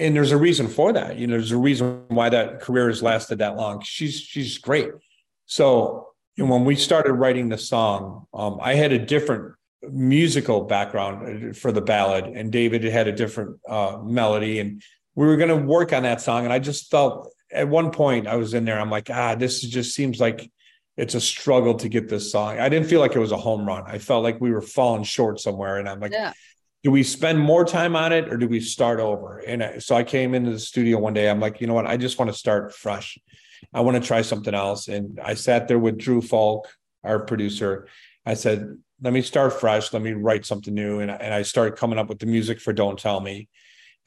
and 0.02 0.16
there's 0.16 0.32
a 0.32 0.36
reason 0.36 0.68
for 0.68 0.92
that. 0.92 1.16
You 1.16 1.26
know, 1.26 1.34
there's 1.34 1.52
a 1.52 1.56
reason 1.56 2.04
why 2.08 2.28
that 2.28 2.60
career 2.60 2.88
has 2.88 3.02
lasted 3.02 3.38
that 3.38 3.56
long. 3.56 3.80
She's 3.82 4.20
she's 4.20 4.58
great. 4.58 4.90
So 5.46 6.08
and 6.36 6.48
when 6.50 6.64
we 6.64 6.76
started 6.76 7.12
writing 7.12 7.48
the 7.48 7.58
song, 7.58 8.26
um, 8.34 8.58
I 8.60 8.74
had 8.74 8.92
a 8.92 8.98
different 8.98 9.54
musical 9.82 10.62
background 10.62 11.56
for 11.56 11.72
the 11.72 11.80
ballad, 11.80 12.24
and 12.24 12.50
David 12.50 12.84
had 12.84 13.06
a 13.06 13.12
different 13.12 13.60
uh, 13.68 13.98
melody, 14.02 14.58
and 14.58 14.82
we 15.14 15.26
were 15.26 15.36
going 15.36 15.50
to 15.50 15.66
work 15.66 15.92
on 15.92 16.04
that 16.04 16.20
song. 16.20 16.44
And 16.44 16.52
I 16.52 16.58
just 16.58 16.90
felt 16.90 17.32
at 17.52 17.68
one 17.68 17.90
point 17.90 18.26
I 18.26 18.36
was 18.36 18.54
in 18.54 18.64
there, 18.64 18.80
I'm 18.80 18.90
like, 18.90 19.10
ah, 19.10 19.34
this 19.34 19.60
just 19.60 19.94
seems 19.94 20.20
like 20.20 20.50
it's 20.96 21.14
a 21.14 21.20
struggle 21.20 21.74
to 21.74 21.88
get 21.88 22.08
this 22.08 22.32
song. 22.32 22.58
I 22.58 22.68
didn't 22.68 22.88
feel 22.88 23.00
like 23.00 23.14
it 23.14 23.18
was 23.18 23.32
a 23.32 23.36
home 23.36 23.66
run. 23.66 23.84
I 23.86 23.98
felt 23.98 24.22
like 24.22 24.40
we 24.40 24.52
were 24.52 24.62
falling 24.62 25.04
short 25.04 25.38
somewhere, 25.38 25.78
and 25.78 25.88
I'm 25.88 26.00
like, 26.00 26.12
yeah 26.12 26.32
do 26.82 26.90
we 26.90 27.02
spend 27.02 27.38
more 27.38 27.64
time 27.64 27.94
on 27.94 28.12
it 28.12 28.28
or 28.28 28.36
do 28.36 28.48
we 28.48 28.60
start 28.60 28.98
over? 28.98 29.38
And 29.38 29.82
so 29.82 29.94
I 29.94 30.02
came 30.02 30.34
into 30.34 30.50
the 30.50 30.58
studio 30.58 30.98
one 30.98 31.14
day. 31.14 31.30
I'm 31.30 31.40
like, 31.40 31.60
you 31.60 31.66
know 31.66 31.74
what? 31.74 31.86
I 31.86 31.96
just 31.96 32.18
want 32.18 32.30
to 32.30 32.36
start 32.36 32.74
fresh. 32.74 33.18
I 33.72 33.80
want 33.80 34.00
to 34.00 34.06
try 34.06 34.22
something 34.22 34.54
else. 34.54 34.88
And 34.88 35.20
I 35.22 35.34
sat 35.34 35.68
there 35.68 35.78
with 35.78 35.96
Drew 35.96 36.20
Fulk, 36.20 36.68
our 37.04 37.20
producer. 37.20 37.86
I 38.26 38.34
said, 38.34 38.78
let 39.00 39.12
me 39.12 39.22
start 39.22 39.52
fresh. 39.52 39.92
Let 39.92 40.02
me 40.02 40.12
write 40.12 40.44
something 40.44 40.74
new. 40.74 40.98
And, 41.00 41.10
and 41.10 41.32
I 41.32 41.42
started 41.42 41.76
coming 41.76 41.98
up 41.98 42.08
with 42.08 42.18
the 42.18 42.26
music 42.26 42.60
for 42.60 42.72
Don't 42.72 42.98
Tell 42.98 43.20
Me. 43.20 43.48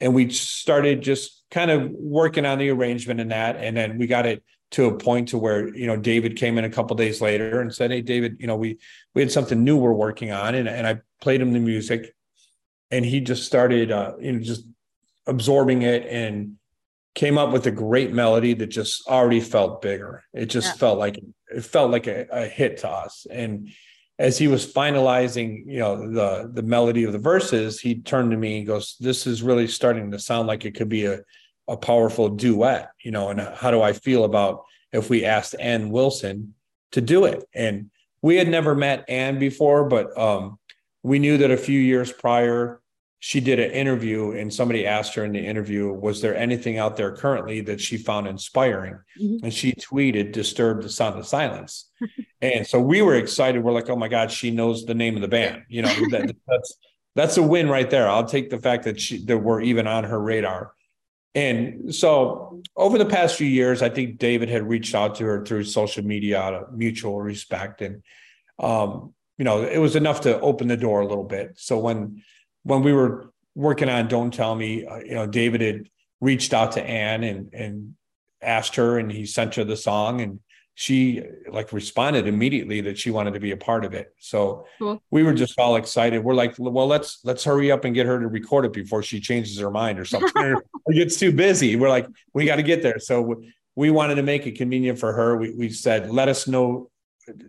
And 0.00 0.14
we 0.14 0.28
started 0.30 1.00
just 1.00 1.44
kind 1.50 1.70
of 1.70 1.90
working 1.92 2.44
on 2.44 2.58
the 2.58 2.68
arrangement 2.68 3.20
and 3.20 3.30
that. 3.30 3.56
And 3.56 3.74
then 3.74 3.96
we 3.96 4.06
got 4.06 4.26
it 4.26 4.44
to 4.72 4.86
a 4.86 4.98
point 4.98 5.28
to 5.28 5.38
where, 5.38 5.74
you 5.74 5.86
know, 5.86 5.96
David 5.96 6.36
came 6.36 6.58
in 6.58 6.64
a 6.64 6.70
couple 6.70 6.96
days 6.96 7.22
later 7.22 7.60
and 7.60 7.74
said, 7.74 7.90
Hey, 7.90 8.02
David, 8.02 8.36
you 8.38 8.46
know, 8.46 8.56
we 8.56 8.78
we 9.14 9.22
had 9.22 9.32
something 9.32 9.64
new 9.64 9.76
we're 9.76 9.92
working 9.92 10.32
on. 10.32 10.54
And, 10.54 10.68
and 10.68 10.86
I 10.86 10.98
played 11.22 11.40
him 11.40 11.52
the 11.52 11.60
music 11.60 12.14
and 12.90 13.04
he 13.04 13.20
just 13.20 13.44
started 13.44 13.90
uh, 13.90 14.14
you 14.20 14.32
know 14.32 14.38
just 14.40 14.64
absorbing 15.26 15.82
it 15.82 16.06
and 16.06 16.56
came 17.14 17.38
up 17.38 17.50
with 17.50 17.66
a 17.66 17.70
great 17.70 18.12
melody 18.12 18.52
that 18.54 18.66
just 18.66 19.08
already 19.08 19.40
felt 19.40 19.80
bigger. 19.80 20.22
It 20.34 20.46
just 20.46 20.68
yeah. 20.68 20.74
felt 20.74 20.98
like 20.98 21.18
it 21.48 21.64
felt 21.64 21.90
like 21.90 22.06
a, 22.06 22.26
a, 22.30 22.46
hit 22.46 22.78
to 22.78 22.90
us. 22.90 23.26
And 23.30 23.70
as 24.18 24.36
he 24.36 24.48
was 24.48 24.70
finalizing, 24.70 25.64
you 25.66 25.78
know, 25.78 26.10
the 26.10 26.50
the 26.52 26.62
melody 26.62 27.04
of 27.04 27.12
the 27.12 27.18
verses, 27.18 27.80
he 27.80 28.00
turned 28.00 28.30
to 28.30 28.36
me 28.36 28.58
and 28.58 28.66
goes, 28.66 28.96
"This 29.00 29.26
is 29.26 29.42
really 29.42 29.66
starting 29.66 30.10
to 30.10 30.18
sound 30.18 30.46
like 30.46 30.64
it 30.64 30.74
could 30.74 30.88
be 30.88 31.06
a 31.06 31.20
a 31.68 31.76
powerful 31.76 32.28
duet, 32.28 32.90
you 33.02 33.10
know, 33.10 33.30
and 33.30 33.40
how 33.40 33.70
do 33.70 33.82
I 33.82 33.92
feel 33.92 34.24
about 34.24 34.64
if 34.92 35.10
we 35.10 35.24
asked 35.24 35.56
Ann 35.58 35.90
Wilson 35.90 36.54
to 36.92 37.00
do 37.00 37.24
it? 37.24 37.44
And 37.52 37.90
we 38.22 38.36
had 38.36 38.48
never 38.48 38.74
met 38.74 39.08
Ann 39.08 39.38
before, 39.38 39.88
but 39.88 40.16
um, 40.16 40.58
we 41.06 41.20
knew 41.20 41.38
that 41.38 41.52
a 41.52 41.56
few 41.56 41.78
years 41.78 42.12
prior, 42.12 42.80
she 43.20 43.38
did 43.38 43.60
an 43.60 43.70
interview 43.70 44.32
and 44.32 44.52
somebody 44.52 44.84
asked 44.84 45.14
her 45.14 45.24
in 45.24 45.32
the 45.32 45.38
interview, 45.38 45.92
was 45.92 46.20
there 46.20 46.36
anything 46.36 46.78
out 46.78 46.96
there 46.96 47.14
currently 47.14 47.60
that 47.60 47.80
she 47.80 47.96
found 47.96 48.26
inspiring? 48.26 48.98
Mm-hmm. 49.20 49.44
And 49.44 49.54
she 49.54 49.72
tweeted, 49.72 50.32
disturbed 50.32 50.82
the 50.82 50.88
Sound 50.88 51.16
of 51.16 51.24
Silence. 51.24 51.90
and 52.40 52.66
so 52.66 52.80
we 52.80 53.02
were 53.02 53.14
excited. 53.14 53.62
We're 53.62 53.70
like, 53.70 53.88
oh 53.88 53.94
my 53.94 54.08
God, 54.08 54.32
she 54.32 54.50
knows 54.50 54.84
the 54.84 54.94
name 54.94 55.14
of 55.14 55.22
the 55.22 55.28
band. 55.28 55.62
You 55.68 55.82
know, 55.82 55.94
that, 56.10 56.34
that's 56.48 56.74
that's 57.14 57.36
a 57.36 57.42
win 57.42 57.68
right 57.68 57.88
there. 57.88 58.08
I'll 58.08 58.26
take 58.26 58.50
the 58.50 58.58
fact 58.58 58.82
that 58.84 59.00
she 59.00 59.24
that 59.26 59.38
we're 59.38 59.60
even 59.60 59.86
on 59.86 60.02
her 60.04 60.20
radar. 60.20 60.74
And 61.36 61.94
so 61.94 62.62
over 62.74 62.98
the 62.98 63.06
past 63.06 63.36
few 63.36 63.46
years, 63.46 63.80
I 63.80 63.90
think 63.90 64.18
David 64.18 64.48
had 64.48 64.68
reached 64.68 64.94
out 64.94 65.14
to 65.16 65.24
her 65.24 65.44
through 65.44 65.64
social 65.64 66.04
media 66.04 66.40
out 66.40 66.54
of 66.54 66.72
mutual 66.72 67.20
respect. 67.20 67.80
And 67.80 68.02
um, 68.58 69.14
you 69.38 69.44
know, 69.44 69.62
it 69.62 69.78
was 69.78 69.96
enough 69.96 70.22
to 70.22 70.40
open 70.40 70.68
the 70.68 70.76
door 70.76 71.00
a 71.00 71.06
little 71.06 71.24
bit. 71.24 71.52
So 71.56 71.78
when 71.78 72.22
when 72.62 72.82
we 72.82 72.92
were 72.92 73.32
working 73.54 73.88
on 73.88 74.08
Don't 74.08 74.32
Tell 74.32 74.54
Me, 74.54 74.84
uh, 74.84 74.98
you 74.98 75.14
know, 75.14 75.26
David 75.26 75.60
had 75.60 75.88
reached 76.20 76.54
out 76.54 76.72
to 76.72 76.82
Ann 76.82 77.24
and 77.24 77.52
and 77.52 77.94
asked 78.42 78.76
her 78.76 78.98
and 78.98 79.10
he 79.10 79.26
sent 79.26 79.54
her 79.56 79.64
the 79.64 79.76
song 79.76 80.20
and 80.20 80.40
she 80.78 81.22
like 81.50 81.72
responded 81.72 82.28
immediately 82.28 82.82
that 82.82 82.98
she 82.98 83.10
wanted 83.10 83.32
to 83.32 83.40
be 83.40 83.50
a 83.50 83.56
part 83.56 83.84
of 83.84 83.94
it. 83.94 84.14
So 84.18 84.66
cool. 84.78 85.02
we 85.10 85.22
were 85.22 85.32
just 85.32 85.58
all 85.58 85.76
excited. 85.76 86.22
We're 86.22 86.34
like, 86.34 86.54
well, 86.58 86.86
let's 86.86 87.20
let's 87.24 87.42
hurry 87.44 87.72
up 87.72 87.86
and 87.86 87.94
get 87.94 88.04
her 88.04 88.20
to 88.20 88.28
record 88.28 88.66
it 88.66 88.74
before 88.74 89.02
she 89.02 89.18
changes 89.18 89.58
her 89.58 89.70
mind 89.70 89.98
or 89.98 90.04
something 90.04 90.30
or 90.36 90.62
gets 90.92 91.18
too 91.18 91.32
busy. 91.32 91.76
We're 91.76 91.88
like, 91.88 92.06
we 92.34 92.44
got 92.44 92.56
to 92.56 92.62
get 92.62 92.82
there. 92.82 92.98
So 92.98 93.42
we 93.74 93.90
wanted 93.90 94.16
to 94.16 94.22
make 94.22 94.46
it 94.46 94.52
convenient 94.52 94.98
for 94.98 95.14
her. 95.14 95.38
We 95.38 95.52
we 95.52 95.70
said, 95.70 96.10
let 96.10 96.28
us 96.28 96.46
know 96.46 96.90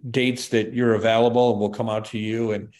dates 0.10 0.50
that 0.50 0.74
you're 0.74 0.96
available 0.96 1.52
and 1.52 1.60
we'll 1.60 1.70
come 1.70 1.90
out 1.90 2.06
to 2.06 2.18
you. 2.18 2.52
And 2.52 2.74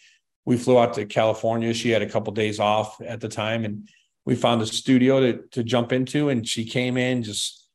we 0.44 0.56
flew 0.56 0.78
out 0.78 0.94
to 0.94 1.06
California. 1.06 1.74
She 1.74 1.90
had 1.90 2.02
a 2.02 2.08
couple 2.08 2.32
days 2.32 2.58
off 2.60 3.00
at 3.00 3.20
the 3.20 3.28
time 3.28 3.64
and 3.64 3.88
we 4.24 4.34
found 4.34 4.60
a 4.60 4.66
studio 4.66 5.20
to 5.20 5.42
to 5.52 5.62
jump 5.62 5.92
into 5.92 6.28
and 6.28 6.46
she 6.46 6.64
came 6.64 6.96
in 6.96 7.22
just 7.22 7.66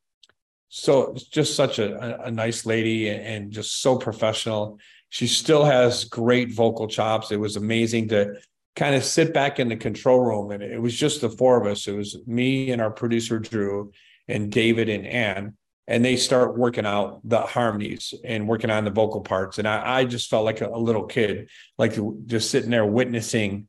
so 0.69 1.15
just 1.31 1.55
such 1.55 1.79
a, 1.79 2.25
a 2.25 2.31
nice 2.31 2.65
lady 2.65 3.09
and 3.09 3.51
just 3.51 3.81
so 3.81 3.97
professional. 3.97 4.79
She 5.09 5.27
still 5.27 5.63
has 5.63 6.05
great 6.05 6.51
vocal 6.51 6.87
chops. 6.87 7.31
It 7.31 7.39
was 7.39 7.55
amazing 7.55 8.09
to 8.09 8.35
kind 8.75 8.95
of 8.95 9.03
sit 9.03 9.33
back 9.33 9.59
in 9.59 9.69
the 9.69 9.75
control 9.75 10.19
room 10.19 10.51
and 10.51 10.63
it 10.63 10.81
was 10.81 10.95
just 10.95 11.21
the 11.21 11.29
four 11.29 11.61
of 11.61 11.67
us. 11.67 11.87
It 11.87 11.95
was 11.95 12.17
me 12.25 12.71
and 12.71 12.81
our 12.81 12.91
producer 12.91 13.37
Drew 13.37 13.91
and 14.27 14.51
David 14.51 14.89
and 14.89 15.05
Ann. 15.05 15.57
And 15.87 16.03
they 16.03 16.15
start 16.15 16.57
working 16.57 16.85
out 16.85 17.19
the 17.25 17.41
harmonies 17.41 18.13
and 18.23 18.47
working 18.47 18.69
on 18.69 18.85
the 18.85 18.89
vocal 18.89 19.21
parts. 19.21 19.59
And 19.59 19.67
I, 19.67 19.99
I 19.99 20.05
just 20.05 20.29
felt 20.29 20.45
like 20.45 20.61
a, 20.61 20.69
a 20.69 20.77
little 20.77 21.05
kid, 21.05 21.49
like 21.77 21.97
just 22.25 22.49
sitting 22.49 22.69
there 22.69 22.85
witnessing 22.85 23.67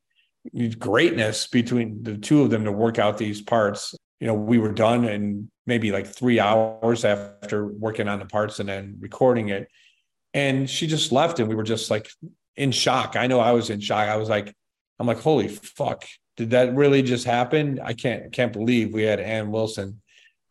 greatness 0.78 1.46
between 1.46 2.02
the 2.02 2.16
two 2.16 2.42
of 2.42 2.50
them 2.50 2.64
to 2.64 2.72
work 2.72 2.98
out 2.98 3.18
these 3.18 3.42
parts. 3.42 3.94
You 4.20 4.28
know, 4.28 4.34
we 4.34 4.58
were 4.58 4.72
done 4.72 5.04
in 5.04 5.50
maybe 5.66 5.90
like 5.90 6.06
three 6.06 6.38
hours 6.38 7.04
after 7.04 7.66
working 7.66 8.08
on 8.08 8.18
the 8.18 8.26
parts 8.26 8.60
and 8.60 8.68
then 8.68 8.96
recording 9.00 9.48
it. 9.48 9.68
And 10.34 10.68
she 10.68 10.86
just 10.86 11.12
left 11.12 11.38
and 11.40 11.48
we 11.48 11.54
were 11.54 11.62
just 11.62 11.90
like 11.90 12.08
in 12.56 12.72
shock. 12.72 13.16
I 13.16 13.26
know 13.26 13.40
I 13.40 13.52
was 13.52 13.70
in 13.70 13.80
shock. 13.80 14.08
I 14.08 14.16
was 14.16 14.28
like, 14.28 14.54
I'm 14.98 15.06
like, 15.06 15.20
holy 15.20 15.48
fuck. 15.48 16.04
Did 16.36 16.50
that 16.50 16.74
really 16.74 17.02
just 17.02 17.24
happen? 17.24 17.80
I 17.82 17.92
can't 17.92 18.32
can't 18.32 18.52
believe 18.52 18.92
we 18.92 19.04
had 19.04 19.20
Ann 19.20 19.50
Wilson, 19.52 20.00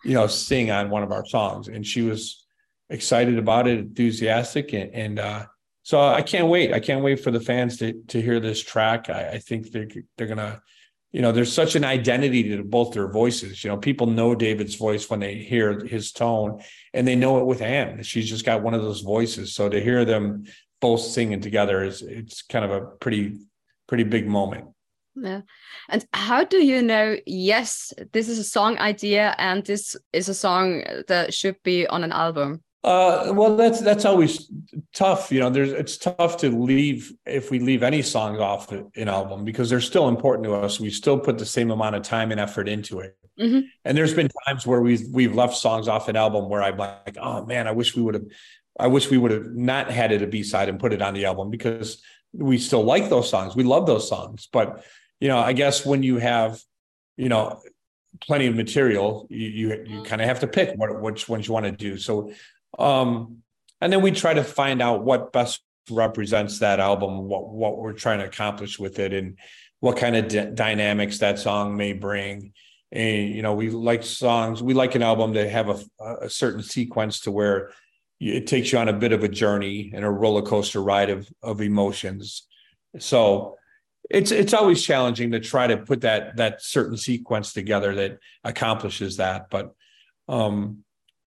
you 0.03 0.13
know, 0.13 0.27
sing 0.27 0.71
on 0.71 0.89
one 0.89 1.03
of 1.03 1.11
our 1.11 1.25
songs. 1.25 1.67
And 1.67 1.85
she 1.85 2.01
was 2.01 2.45
excited 2.89 3.37
about 3.37 3.67
it, 3.67 3.79
enthusiastic. 3.79 4.73
And, 4.73 4.93
and 4.93 5.19
uh, 5.19 5.45
so 5.83 6.01
I 6.01 6.21
can't 6.21 6.47
wait. 6.47 6.73
I 6.73 6.79
can't 6.79 7.03
wait 7.03 7.21
for 7.23 7.31
the 7.31 7.39
fans 7.39 7.77
to 7.77 7.93
to 8.09 8.21
hear 8.21 8.39
this 8.39 8.61
track. 8.61 9.09
I, 9.09 9.29
I 9.31 9.37
think 9.39 9.71
they're 9.71 9.87
they're 10.17 10.27
gonna 10.27 10.61
you 11.13 11.21
know, 11.21 11.31
there's 11.31 11.53
such 11.53 11.75
an 11.75 11.85
identity 11.85 12.55
to 12.55 12.63
both 12.63 12.91
their 12.91 13.07
voices. 13.07 13.63
You 13.63 13.69
know, 13.69 13.77
people 13.77 14.07
know 14.07 14.33
David's 14.33 14.73
voice 14.73 15.11
when 15.11 15.19
they 15.19 15.35
hear 15.35 15.85
his 15.85 16.11
tone, 16.11 16.63
and 16.91 17.07
they 17.07 17.15
know 17.15 17.37
it 17.37 17.45
with 17.45 17.61
Ann. 17.61 18.01
She's 18.01 18.27
just 18.27 18.45
got 18.45 18.63
one 18.63 18.73
of 18.73 18.81
those 18.81 19.01
voices. 19.01 19.53
So 19.53 19.69
to 19.69 19.79
hear 19.79 20.05
them 20.05 20.45
both 20.81 21.01
singing 21.01 21.39
together 21.39 21.83
is 21.83 22.01
it's 22.01 22.41
kind 22.41 22.65
of 22.65 22.71
a 22.71 22.81
pretty 22.81 23.37
pretty 23.87 24.05
big 24.05 24.27
moment. 24.27 24.72
Yeah. 25.15 25.41
And 25.89 26.05
how 26.13 26.43
do 26.43 26.63
you 26.63 26.81
know, 26.81 27.17
yes, 27.25 27.93
this 28.11 28.29
is 28.29 28.39
a 28.39 28.43
song 28.43 28.77
idea 28.79 29.35
and 29.37 29.65
this 29.65 29.95
is 30.11 30.29
a 30.29 30.33
song 30.33 30.83
that 31.07 31.33
should 31.33 31.61
be 31.63 31.87
on 31.87 32.03
an 32.03 32.11
album? 32.11 32.63
Uh, 32.83 33.31
well, 33.33 33.55
that's 33.55 33.79
that's 33.79 34.03
always 34.03 34.51
tough. 34.93 35.31
You 35.31 35.39
know, 35.39 35.49
there's 35.49 35.71
it's 35.71 35.95
tough 35.95 36.35
to 36.37 36.49
leave 36.49 37.13
if 37.25 37.49
we 37.49 37.59
leave 37.59 37.81
any 37.81 38.01
songs 38.01 38.39
off 38.39 38.73
an 38.73 39.07
album 39.07 39.45
because 39.45 39.69
they're 39.69 39.79
still 39.79 40.09
important 40.09 40.43
to 40.45 40.55
us. 40.55 40.81
We 40.81 40.89
still 40.89 41.17
put 41.17 41.37
the 41.37 41.45
same 41.45 41.71
amount 41.71 41.95
of 41.95 42.01
time 42.01 42.31
and 42.31 42.41
effort 42.41 42.67
into 42.67 42.99
it. 42.99 43.17
Mm-hmm. 43.39 43.67
And 43.85 43.97
there's 43.97 44.13
been 44.13 44.29
times 44.45 44.67
where 44.67 44.81
we've 44.81 45.03
we've 45.13 45.33
left 45.33 45.55
songs 45.55 45.87
off 45.87 46.09
an 46.09 46.17
album 46.17 46.49
where 46.49 46.61
I'm 46.61 46.77
like, 46.77 47.17
oh 47.21 47.45
man, 47.45 47.67
I 47.69 47.71
wish 47.71 47.95
we 47.95 48.01
would 48.01 48.15
have, 48.15 48.25
I 48.77 48.87
wish 48.87 49.09
we 49.09 49.17
would 49.17 49.31
have 49.31 49.55
not 49.55 49.89
had 49.89 50.11
it 50.11 50.21
a 50.21 50.27
B 50.27 50.43
side 50.43 50.67
and 50.67 50.77
put 50.77 50.91
it 50.91 51.01
on 51.01 51.13
the 51.13 51.23
album 51.23 51.49
because 51.49 52.01
we 52.33 52.57
still 52.57 52.83
like 52.83 53.09
those 53.09 53.29
songs. 53.29 53.55
We 53.55 53.63
love 53.63 53.87
those 53.87 54.09
songs, 54.09 54.49
but 54.51 54.83
you 55.19 55.27
know, 55.27 55.39
I 55.39 55.53
guess 55.53 55.85
when 55.85 56.03
you 56.03 56.17
have, 56.17 56.61
you 57.17 57.29
know, 57.29 57.61
plenty 58.21 58.47
of 58.47 58.55
material, 58.55 59.27
you 59.29 59.47
you, 59.47 59.83
you 59.87 60.03
kind 60.03 60.21
of 60.21 60.27
have 60.27 60.41
to 60.41 60.47
pick 60.47 60.77
what 60.77 61.01
which 61.01 61.27
ones 61.29 61.47
you 61.47 61.53
want 61.53 61.65
to 61.65 61.71
do. 61.71 61.97
So 61.97 62.31
um, 62.77 63.43
and 63.81 63.91
then 63.91 64.01
we 64.01 64.11
try 64.11 64.33
to 64.33 64.43
find 64.43 64.81
out 64.81 65.03
what 65.03 65.33
best 65.33 65.61
represents 65.89 66.59
that 66.59 66.79
album, 66.79 67.27
what 67.27 67.49
what 67.49 67.77
we're 67.77 67.93
trying 67.93 68.19
to 68.19 68.25
accomplish 68.25 68.79
with 68.79 68.99
it, 68.99 69.13
and 69.13 69.37
what 69.79 69.97
kind 69.97 70.15
of 70.15 70.27
d- 70.27 70.51
dynamics 70.53 71.19
that 71.19 71.39
song 71.39 71.75
may 71.75 71.93
bring. 71.93 72.53
And 72.91 73.29
you 73.29 73.41
know, 73.41 73.53
we 73.53 73.69
like 73.69 74.03
songs. 74.03 74.63
We 74.63 74.73
like 74.73 74.95
an 74.95 75.03
album 75.03 75.33
to 75.33 75.49
have 75.49 75.69
a, 75.69 76.15
a 76.21 76.29
certain 76.29 76.63
sequence 76.63 77.21
to 77.21 77.31
where 77.31 77.71
it 78.19 78.47
takes 78.47 78.71
you 78.71 78.77
on 78.77 78.87
a 78.87 78.93
bit 78.93 79.11
of 79.11 79.23
a 79.23 79.27
journey 79.27 79.91
and 79.93 80.05
a 80.05 80.09
roller 80.09 80.43
coaster 80.43 80.81
ride 80.81 81.09
of 81.09 81.27
of 81.41 81.61
emotions. 81.61 82.47
So 82.99 83.57
it's 84.09 84.31
it's 84.31 84.53
always 84.53 84.83
challenging 84.83 85.31
to 85.31 85.39
try 85.39 85.67
to 85.67 85.77
put 85.77 86.01
that 86.01 86.37
that 86.37 86.61
certain 86.61 86.97
sequence 86.97 87.53
together 87.53 87.95
that 87.95 88.19
accomplishes 88.43 89.17
that. 89.17 89.49
But 89.49 89.73
um, 90.27 90.83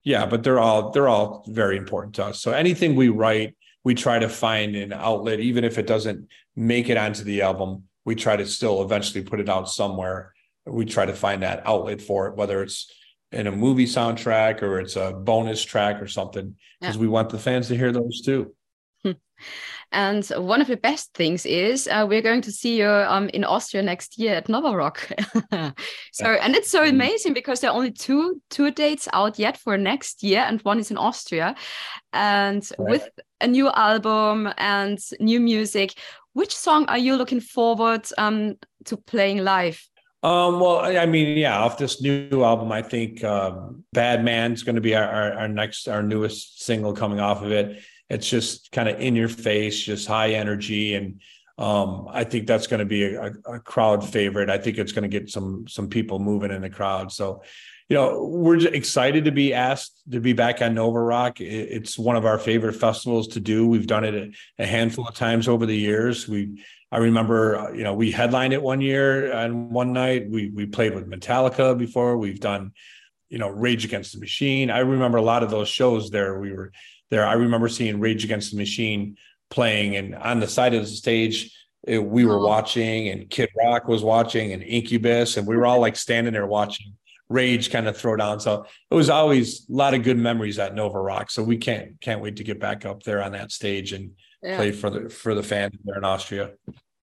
yeah 0.03 0.25
but 0.25 0.43
they're 0.43 0.59
all 0.59 0.91
they're 0.91 1.07
all 1.07 1.43
very 1.47 1.77
important 1.77 2.15
to 2.15 2.25
us 2.25 2.41
so 2.41 2.51
anything 2.51 2.95
we 2.95 3.09
write 3.09 3.55
we 3.83 3.93
try 3.93 4.19
to 4.19 4.29
find 4.29 4.75
an 4.75 4.93
outlet 4.93 5.39
even 5.39 5.63
if 5.63 5.77
it 5.77 5.88
doesn't 5.88 6.27
make 6.55 6.89
it 6.89 6.97
onto 6.97 7.23
the 7.23 7.41
album 7.41 7.83
we 8.05 8.15
try 8.15 8.35
to 8.35 8.45
still 8.45 8.81
eventually 8.81 9.23
put 9.23 9.39
it 9.39 9.49
out 9.49 9.69
somewhere 9.69 10.33
we 10.65 10.85
try 10.85 11.05
to 11.05 11.13
find 11.13 11.43
that 11.43 11.61
outlet 11.65 12.01
for 12.01 12.27
it 12.27 12.35
whether 12.35 12.63
it's 12.63 12.91
in 13.31 13.45
a 13.45 13.51
movie 13.51 13.85
soundtrack 13.85 14.61
or 14.63 14.79
it's 14.79 14.95
a 14.95 15.11
bonus 15.11 15.63
track 15.63 16.01
or 16.01 16.07
something 16.07 16.55
because 16.79 16.95
yeah. 16.95 17.01
we 17.01 17.07
want 17.07 17.29
the 17.29 17.38
fans 17.38 17.67
to 17.67 17.77
hear 17.77 17.91
those 17.91 18.21
too 18.21 18.53
And 19.91 20.25
one 20.38 20.62
of 20.62 20.67
the 20.67 20.77
best 20.77 21.13
things 21.15 21.46
is 21.46 21.88
uh, 21.88 22.05
we're 22.08 22.22
going 22.22 22.41
to 22.41 22.51
see 22.51 22.77
you 22.77 22.88
um, 22.88 23.29
in 23.29 23.43
Austria 23.43 23.81
next 23.81 24.19
year 24.19 24.36
at 24.36 24.48
Nova 24.48 24.75
Rock. 24.75 25.10
so, 26.12 26.25
and 26.25 26.55
it's 26.55 26.69
so 26.69 26.81
mm-hmm. 26.81 26.96
amazing 26.96 27.34
because 27.34 27.60
there 27.60 27.72
are 27.72 27.75
only 27.75 27.91
two 27.91 28.41
tour 28.50 28.69
dates 28.69 29.08
out 29.13 29.39
yet 29.39 29.58
for 29.58 29.77
next 29.77 30.22
year, 30.22 30.41
and 30.41 30.62
one 30.62 30.79
is 30.79 30.91
in 30.91 30.98
Austria. 30.98 31.55
And 32.13 32.67
right. 32.77 32.89
with 32.89 33.10
a 33.41 33.48
new 33.48 33.69
album 33.69 34.53
and 34.58 35.00
new 35.19 35.39
music, 35.39 35.96
which 36.34 36.55
song 36.55 36.86
are 36.86 36.98
you 36.98 37.15
looking 37.15 37.41
forward 37.41 38.08
um, 38.17 38.55
to 38.86 38.98
playing 38.98 39.39
live? 39.39 39.84
Um, 40.22 40.60
well, 40.60 40.81
I 40.81 41.05
mean, 41.05 41.38
yeah, 41.38 41.58
off 41.58 41.77
this 41.77 42.01
new 42.01 42.43
album, 42.43 42.72
I 42.72 42.81
think 42.81 43.24
um, 43.24 43.86
"Bad 43.93 44.24
Man" 44.24 44.51
is 44.51 44.63
going 44.63 44.75
to 44.75 44.81
be 44.81 44.93
our, 44.93 45.05
our, 45.05 45.34
our 45.34 45.48
next, 45.48 45.88
our 45.88 46.03
newest 46.03 46.63
single 46.63 46.93
coming 46.93 47.19
off 47.19 47.41
of 47.41 47.51
it 47.51 47.81
it's 48.10 48.30
just 48.30 48.72
kind 48.72 48.89
of 48.89 49.00
in 49.00 49.16
your 49.16 49.30
face, 49.30 49.80
just 49.80 50.08
high 50.08 50.32
energy, 50.32 50.96
and 50.96 51.22
um, 51.58 52.08
I 52.10 52.24
think 52.24 52.48
that's 52.48 52.68
going 52.68 52.80
to 52.80 52.86
be 52.86 53.04
a, 53.04 53.34
a, 53.46 53.60
crowd 53.60 54.08
favorite. 54.08 54.50
I 54.50 54.58
think 54.58 54.78
it's 54.78 54.94
going 54.94 55.10
to 55.10 55.20
get 55.20 55.30
some 55.30 55.68
some 55.68 55.89
people 55.89 56.18
moving 56.18 56.51
in 56.51 56.62
the 56.62 56.70
crowd. 56.70 57.12
So, 57.12 57.44
you 57.89 57.96
know, 57.96 58.24
we're 58.24 58.66
excited 58.68 59.25
to 59.25 59.32
be 59.32 59.54
asked 59.54 60.01
to 60.10 60.22
be 60.22 60.32
back 60.32 60.62
on 60.62 60.74
Nova 60.74 61.01
Rock. 61.01 61.42
It's 61.42 62.00
one 62.00 62.16
of 62.16 62.25
our 62.25 62.39
favorite 62.39 62.75
festivals 62.75 63.28
to 63.30 63.42
do. 63.42 63.68
We've 63.68 63.88
done 63.88 64.06
it 64.06 64.34
a, 64.58 64.66
handful 64.66 65.06
of 65.06 65.16
times 65.16 65.50
over 65.50 65.66
the 65.66 65.75
years. 65.75 66.30
We 66.30 66.63
I 66.94 67.00
remember, 67.00 67.58
uh, 67.58 67.72
you 67.74 67.84
know, 67.84 67.94
we 67.94 68.10
headlined 68.10 68.54
it 68.54 68.63
one 68.63 68.80
year 68.80 69.32
and 69.34 69.70
one 69.70 69.92
night. 69.92 70.30
We 70.30 70.51
we 70.51 70.66
played 70.66 70.96
with 70.96 71.10
Metallica 71.10 71.78
before. 71.78 72.18
We've 72.18 72.39
done 72.39 72.72
you 73.30 73.38
know, 73.38 73.50
Rage 73.50 73.86
Against 73.86 74.13
the 74.13 74.20
Machine. 74.20 74.72
I 74.72 74.80
remember 74.80 75.18
a 75.18 75.22
lot 75.22 75.44
of 75.44 75.51
those 75.51 75.70
shows 75.70 76.10
there. 76.10 76.39
We 76.39 76.51
were 76.51 76.72
there. 77.10 77.25
I 77.25 77.34
remember 77.34 77.70
seeing 77.70 78.00
Rage 78.00 78.24
Against 78.24 78.51
the 78.51 78.58
Machine 78.58 79.18
playing, 79.50 79.96
and 79.96 80.16
on 80.16 80.39
the 80.39 80.48
side 80.48 80.74
of 80.74 80.82
the 80.82 80.88
stage, 80.88 81.56
it, 81.84 82.04
we 82.04 82.25
were 82.25 82.39
oh. 82.39 82.46
watching, 82.46 83.10
and 83.10 83.30
Kid 83.30 83.50
Rock 83.58 83.88
was 83.88 84.04
watching, 84.04 84.54
and 84.54 84.63
Incubus, 84.63 85.38
and 85.38 85.48
we 85.48 85.56
were 85.56 85.66
all 85.66 85.80
like 85.80 85.96
standing 85.96 86.34
there 86.34 86.48
watching 86.48 86.96
Rage 87.30 87.72
kind 87.72 87.88
of 87.88 87.96
throw 87.96 88.16
down. 88.16 88.39
So 88.39 88.66
it 88.89 88.96
was 88.96 89.10
always 89.10 89.70
a 89.70 89.74
lot 89.74 89.94
of 89.94 90.04
good 90.04 90.18
memories 90.18 90.58
at 90.60 90.74
Nova 90.74 91.00
Rock. 91.00 91.30
So 91.30 91.44
we 91.44 91.58
can't 91.58 92.00
can't 92.01 92.22
wait 92.22 92.38
to 92.38 92.44
get 92.44 92.60
back 92.60 92.86
up 92.86 93.04
there 93.04 93.24
on 93.24 93.32
that 93.34 93.51
stage 93.51 93.94
and 93.94 94.12
yeah. 94.42 94.58
play 94.58 94.72
for 94.72 94.89
the 94.89 95.10
for 95.10 95.36
the 95.36 95.44
fans 95.44 95.75
there 95.84 95.98
in 95.98 96.04
Austria. 96.04 96.51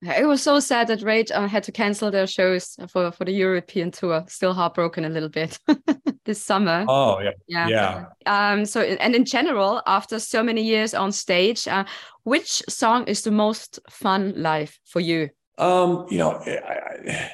It 0.03 0.27
was 0.27 0.43
so 0.43 0.61
sad 0.61 0.89
that 0.89 1.03
Rage 1.03 1.31
uh, 1.31 1.47
had 1.47 1.63
to 1.65 1.73
cancel 1.73 2.11
their 2.11 2.27
shows 2.27 2.77
for, 2.89 3.11
for 3.13 3.25
the 3.25 3.33
European 3.33 3.91
tour. 3.91 4.25
Still 4.29 4.53
heartbroken 4.53 5.05
a 5.05 5.09
little 5.09 5.31
bit 5.31 5.59
this 6.27 6.43
summer. 6.43 6.85
Oh 6.89 7.21
yeah, 7.21 7.31
yeah, 7.49 7.69
yeah. 7.69 8.05
Um. 8.27 8.67
So 8.67 8.83
and 8.83 9.15
in 9.15 9.25
general, 9.25 9.83
after 9.87 10.19
so 10.19 10.43
many 10.43 10.63
years 10.63 10.93
on 10.93 11.13
stage, 11.13 11.67
uh, 11.67 11.85
which 12.25 12.63
song 12.69 13.05
is 13.07 13.23
the 13.23 13.31
most 13.31 13.79
fun 13.89 14.35
live 14.37 14.79
for 14.85 15.01
you? 15.01 15.31
Um. 15.59 16.07
You 16.11 16.19
know, 16.19 16.33
I, 16.33 16.51
I, 16.51 17.31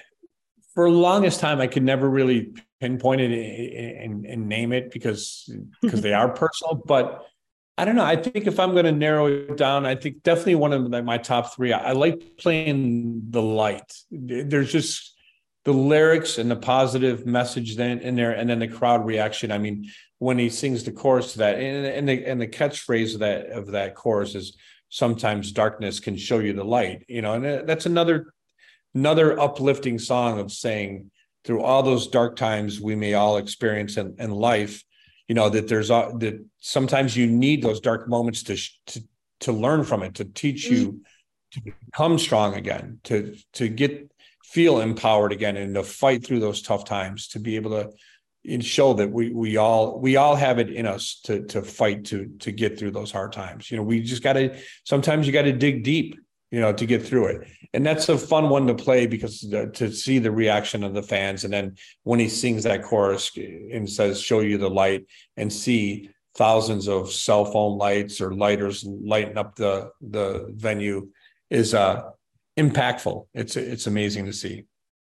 for 0.75 0.89
the 0.89 0.97
longest 0.97 1.41
time, 1.41 1.61
I 1.61 1.67
could 1.67 1.83
never 1.83 2.09
really 2.09 2.55
pinpoint 2.81 3.21
it 3.21 3.99
and, 4.03 4.27
and 4.27 4.49
name 4.49 4.73
it 4.73 4.91
because 4.91 5.51
because 5.81 6.01
they 6.01 6.13
are 6.13 6.29
personal, 6.43 6.83
but 6.87 7.27
I 7.79 7.85
don't 7.85 7.97
know. 7.97 8.05
I 8.05 8.17
think 8.17 8.47
if 8.47 8.61
I'm 8.61 8.73
going 8.73 8.85
to 8.85 8.93
narrow 8.93 9.27
it 9.27 9.57
down, 9.57 9.87
I 9.87 9.95
think 9.95 10.23
definitely 10.23 10.57
one 10.57 10.73
of 10.73 11.05
my 11.05 11.19
top 11.19 11.55
three. 11.55 11.73
I, 11.73 11.91
I 11.91 11.93
like 11.93 12.37
playing 12.39 13.23
the 13.31 13.41
light. 13.41 13.91
There's 14.11 14.71
just 14.71 15.12
the 15.65 15.73
lyrics 15.73 16.39
and 16.39 16.51
the 16.51 16.57
positive 16.57 17.25
message 17.25 17.77
then 17.77 18.01
in 18.01 18.17
there, 18.17 18.33
and 18.33 18.51
then 18.51 18.59
the 18.59 18.69
crowd 18.69 19.07
reaction. 19.07 19.53
I 19.53 19.59
mean, 19.59 19.89
when 20.19 20.39
he 20.39 20.51
sings 20.51 20.85
the 20.85 20.93
chorus 20.93 21.33
to 21.33 21.39
that, 21.39 21.59
and, 21.59 21.87
and 21.87 22.09
the 22.09 22.27
and 22.27 22.41
the 22.41 22.49
catchphrase 22.49 23.15
of 23.15 23.21
that 23.21 23.47
of 23.47 23.73
that 23.73 23.95
chorus 23.95 24.35
is 24.35 24.57
sometimes 24.89 25.53
darkness 25.53 26.01
can 26.01 26.17
show 26.17 26.39
you 26.39 26.53
the 26.53 26.65
light. 26.65 27.05
You 27.09 27.23
know, 27.23 27.35
and 27.35 27.69
that's 27.69 27.87
another 27.87 28.33
another 28.95 29.39
uplifting 29.39 29.99
song 29.99 30.39
of 30.39 30.53
saying 30.53 31.11
through 31.45 31.63
all 31.63 31.83
those 31.83 32.09
dark 32.09 32.37
times 32.37 32.81
we 32.81 32.95
may 32.95 33.15
all 33.15 33.37
experience 33.37 33.97
in, 33.97 34.15
in 34.19 34.31
life 34.31 34.85
you 35.29 35.35
know 35.35 35.49
that 35.49 35.67
there's 35.67 35.89
a, 35.89 36.13
that 36.19 36.45
sometimes 36.59 37.17
you 37.17 37.27
need 37.27 37.63
those 37.63 37.81
dark 37.81 38.07
moments 38.07 38.43
to 38.43 38.57
to 38.87 39.03
to 39.41 39.53
learn 39.53 39.83
from 39.83 40.03
it 40.03 40.15
to 40.17 40.27
teach 40.27 40.67
you 40.67 40.89
mm-hmm. 40.89 40.99
to 41.53 41.75
become 41.87 42.19
strong 42.19 42.55
again 42.55 42.99
to 43.05 43.35
to 43.55 43.69
get 43.69 44.12
feel 44.53 44.81
empowered 44.81 45.33
again 45.33 45.57
and 45.57 45.75
to 45.75 45.83
fight 45.83 46.25
through 46.25 46.41
those 46.41 46.63
tough 46.63 46.85
times 46.85 47.29
to 47.29 47.39
be 47.39 47.57
able 47.57 47.71
to 47.71 47.91
show 48.61 48.93
that 48.93 49.11
we 49.11 49.33
we 49.33 49.57
all 49.57 50.01
we 50.01 50.17
all 50.17 50.35
have 50.35 50.59
it 50.59 50.71
in 50.71 50.87
us 50.87 51.21
to 51.25 51.45
to 51.47 51.63
fight 51.63 52.05
to 52.05 52.27
to 52.39 52.51
get 52.51 52.79
through 52.79 52.91
those 52.91 53.13
hard 53.13 53.33
times 53.33 53.71
you 53.71 53.77
know 53.77 53.83
we 53.85 54.03
just 54.03 54.23
got 54.23 54.33
to 54.33 54.57
sometimes 54.85 55.27
you 55.27 55.33
got 55.33 55.43
to 55.43 55.53
dig 55.53 55.85
deep 55.85 56.17
you 56.53 56.61
know, 56.61 56.73
to 56.73 56.87
get 56.87 57.05
through 57.05 57.27
it. 57.27 57.49
And 57.73 57.85
that's 57.85 58.11
a 58.11 58.19
fun 58.19 58.51
one 58.51 58.67
to 58.67 58.75
play 58.75 59.07
because 59.07 59.41
the, 59.41 59.71
to 59.71 59.91
see 59.91 60.19
the 60.19 60.31
reaction 60.31 60.85
of 60.85 60.93
the 60.93 61.03
fans. 61.03 61.45
And 61.45 61.53
then 61.53 61.77
when 62.05 62.21
he 62.21 62.29
sings 62.29 62.65
that 62.65 62.83
chorus 62.83 63.33
and 63.37 63.89
says, 63.89 64.21
show 64.21 64.41
you 64.41 64.59
the 64.59 64.69
light 64.69 65.07
and 65.39 65.51
see 65.51 66.11
thousands 66.37 66.89
of 66.89 67.11
cell 67.11 67.47
phone 67.47 67.79
lights 67.79 68.21
or 68.21 68.35
lighters 68.35 68.85
lighting 68.85 69.39
up 69.39 69.57
the, 69.57 69.91
the 70.03 70.47
venue 70.51 71.09
is 71.49 71.73
uh, 71.73 72.03
impactful. 72.57 73.27
It's, 73.35 73.57
it's 73.57 73.87
amazing 73.87 74.27
to 74.27 74.33
see. 74.33 74.67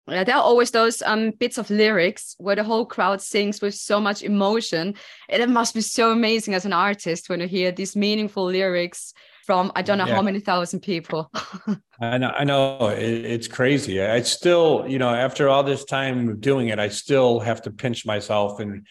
Yeah, 0.09 0.23
there 0.23 0.37
are 0.37 0.43
always 0.43 0.71
those 0.71 1.03
um, 1.03 1.33
bits 1.33 1.59
of 1.59 1.69
lyrics 1.69 2.37
where 2.39 2.55
the 2.55 2.63
whole 2.63 2.87
crowd 2.87 3.21
sings 3.21 3.61
with 3.61 3.75
so 3.75 4.01
much 4.01 4.23
emotion. 4.23 4.95
And 5.29 5.43
it 5.43 5.49
must 5.49 5.75
be 5.75 5.81
so 5.81 6.13
amazing 6.13 6.55
as 6.55 6.65
an 6.65 6.73
artist 6.73 7.29
when 7.29 7.41
you 7.41 7.49
hear 7.49 7.73
these 7.73 7.97
meaningful 7.97 8.45
lyrics 8.45 9.13
from 9.47 9.71
I 9.77 9.83
don't 9.83 9.99
know 9.99 10.07
yeah. 10.07 10.15
how 10.15 10.23
many 10.23 10.41
thousand 10.41 10.81
people. 10.81 11.31
I 12.01 12.19
know, 12.19 12.31
I 12.31 12.45
know 12.45 12.89
it, 12.89 13.25
it's 13.25 13.49
crazy. 13.49 14.03
I 14.03 14.21
still, 14.23 14.85
you 14.89 14.99
know, 14.99 15.09
after 15.09 15.49
all 15.49 15.63
this 15.63 15.85
time 15.85 16.39
doing 16.41 16.69
it, 16.69 16.79
I 16.79 16.89
still 16.89 17.41
have 17.41 17.63
to 17.63 17.71
pinch 17.71 18.05
myself 18.05 18.61
and 18.61 18.87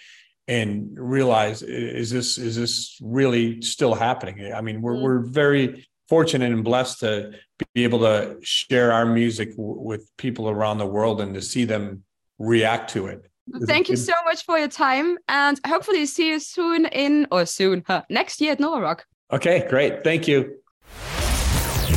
and 0.48 0.90
realize 0.98 1.62
is 1.62 2.10
this 2.10 2.38
is 2.38 2.56
this 2.56 2.98
really 3.02 3.62
still 3.62 3.96
happening? 3.96 4.54
I 4.54 4.62
mean, 4.62 4.82
we're 4.82 4.94
mm-hmm. 4.94 5.04
we're 5.04 5.20
very 5.26 5.88
fortunate 6.10 6.52
and 6.52 6.64
blessed 6.64 7.00
to 7.00 7.32
be 7.74 7.84
able 7.84 8.00
to 8.00 8.38
share 8.42 8.92
our 8.92 9.06
music 9.06 9.52
w- 9.52 9.80
with 9.80 10.10
people 10.18 10.50
around 10.50 10.78
the 10.78 10.86
world 10.86 11.22
and 11.22 11.34
to 11.34 11.42
see 11.42 11.66
them 11.66 12.04
react 12.40 12.92
to 12.92 13.08
it. 13.08 13.26
Thank 13.68 13.90
you 13.90 13.96
so 13.96 14.14
much 14.26 14.44
for 14.44 14.58
your 14.58 14.68
time 14.68 15.18
and 15.28 15.60
hopefully 15.68 16.06
see 16.06 16.30
you 16.30 16.40
soon 16.40 16.86
in 16.88 17.28
or 17.32 17.46
soon 17.46 17.84
huh, 17.88 18.02
next 18.10 18.42
year 18.42 18.54
at 18.54 18.60
Nova 18.60 18.82
Rock. 18.82 19.06
Okay, 19.32 19.66
great. 19.70 20.04
Thank 20.04 20.28
you. 20.28 20.62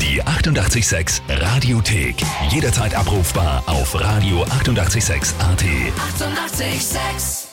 Die 0.01 0.21
886 0.21 1.23
Radiothek. 1.29 2.17
Jederzeit 2.51 2.95
abrufbar 2.95 3.63
auf 3.67 3.95
radio886.at. 3.95 5.41
886! 5.41 7.48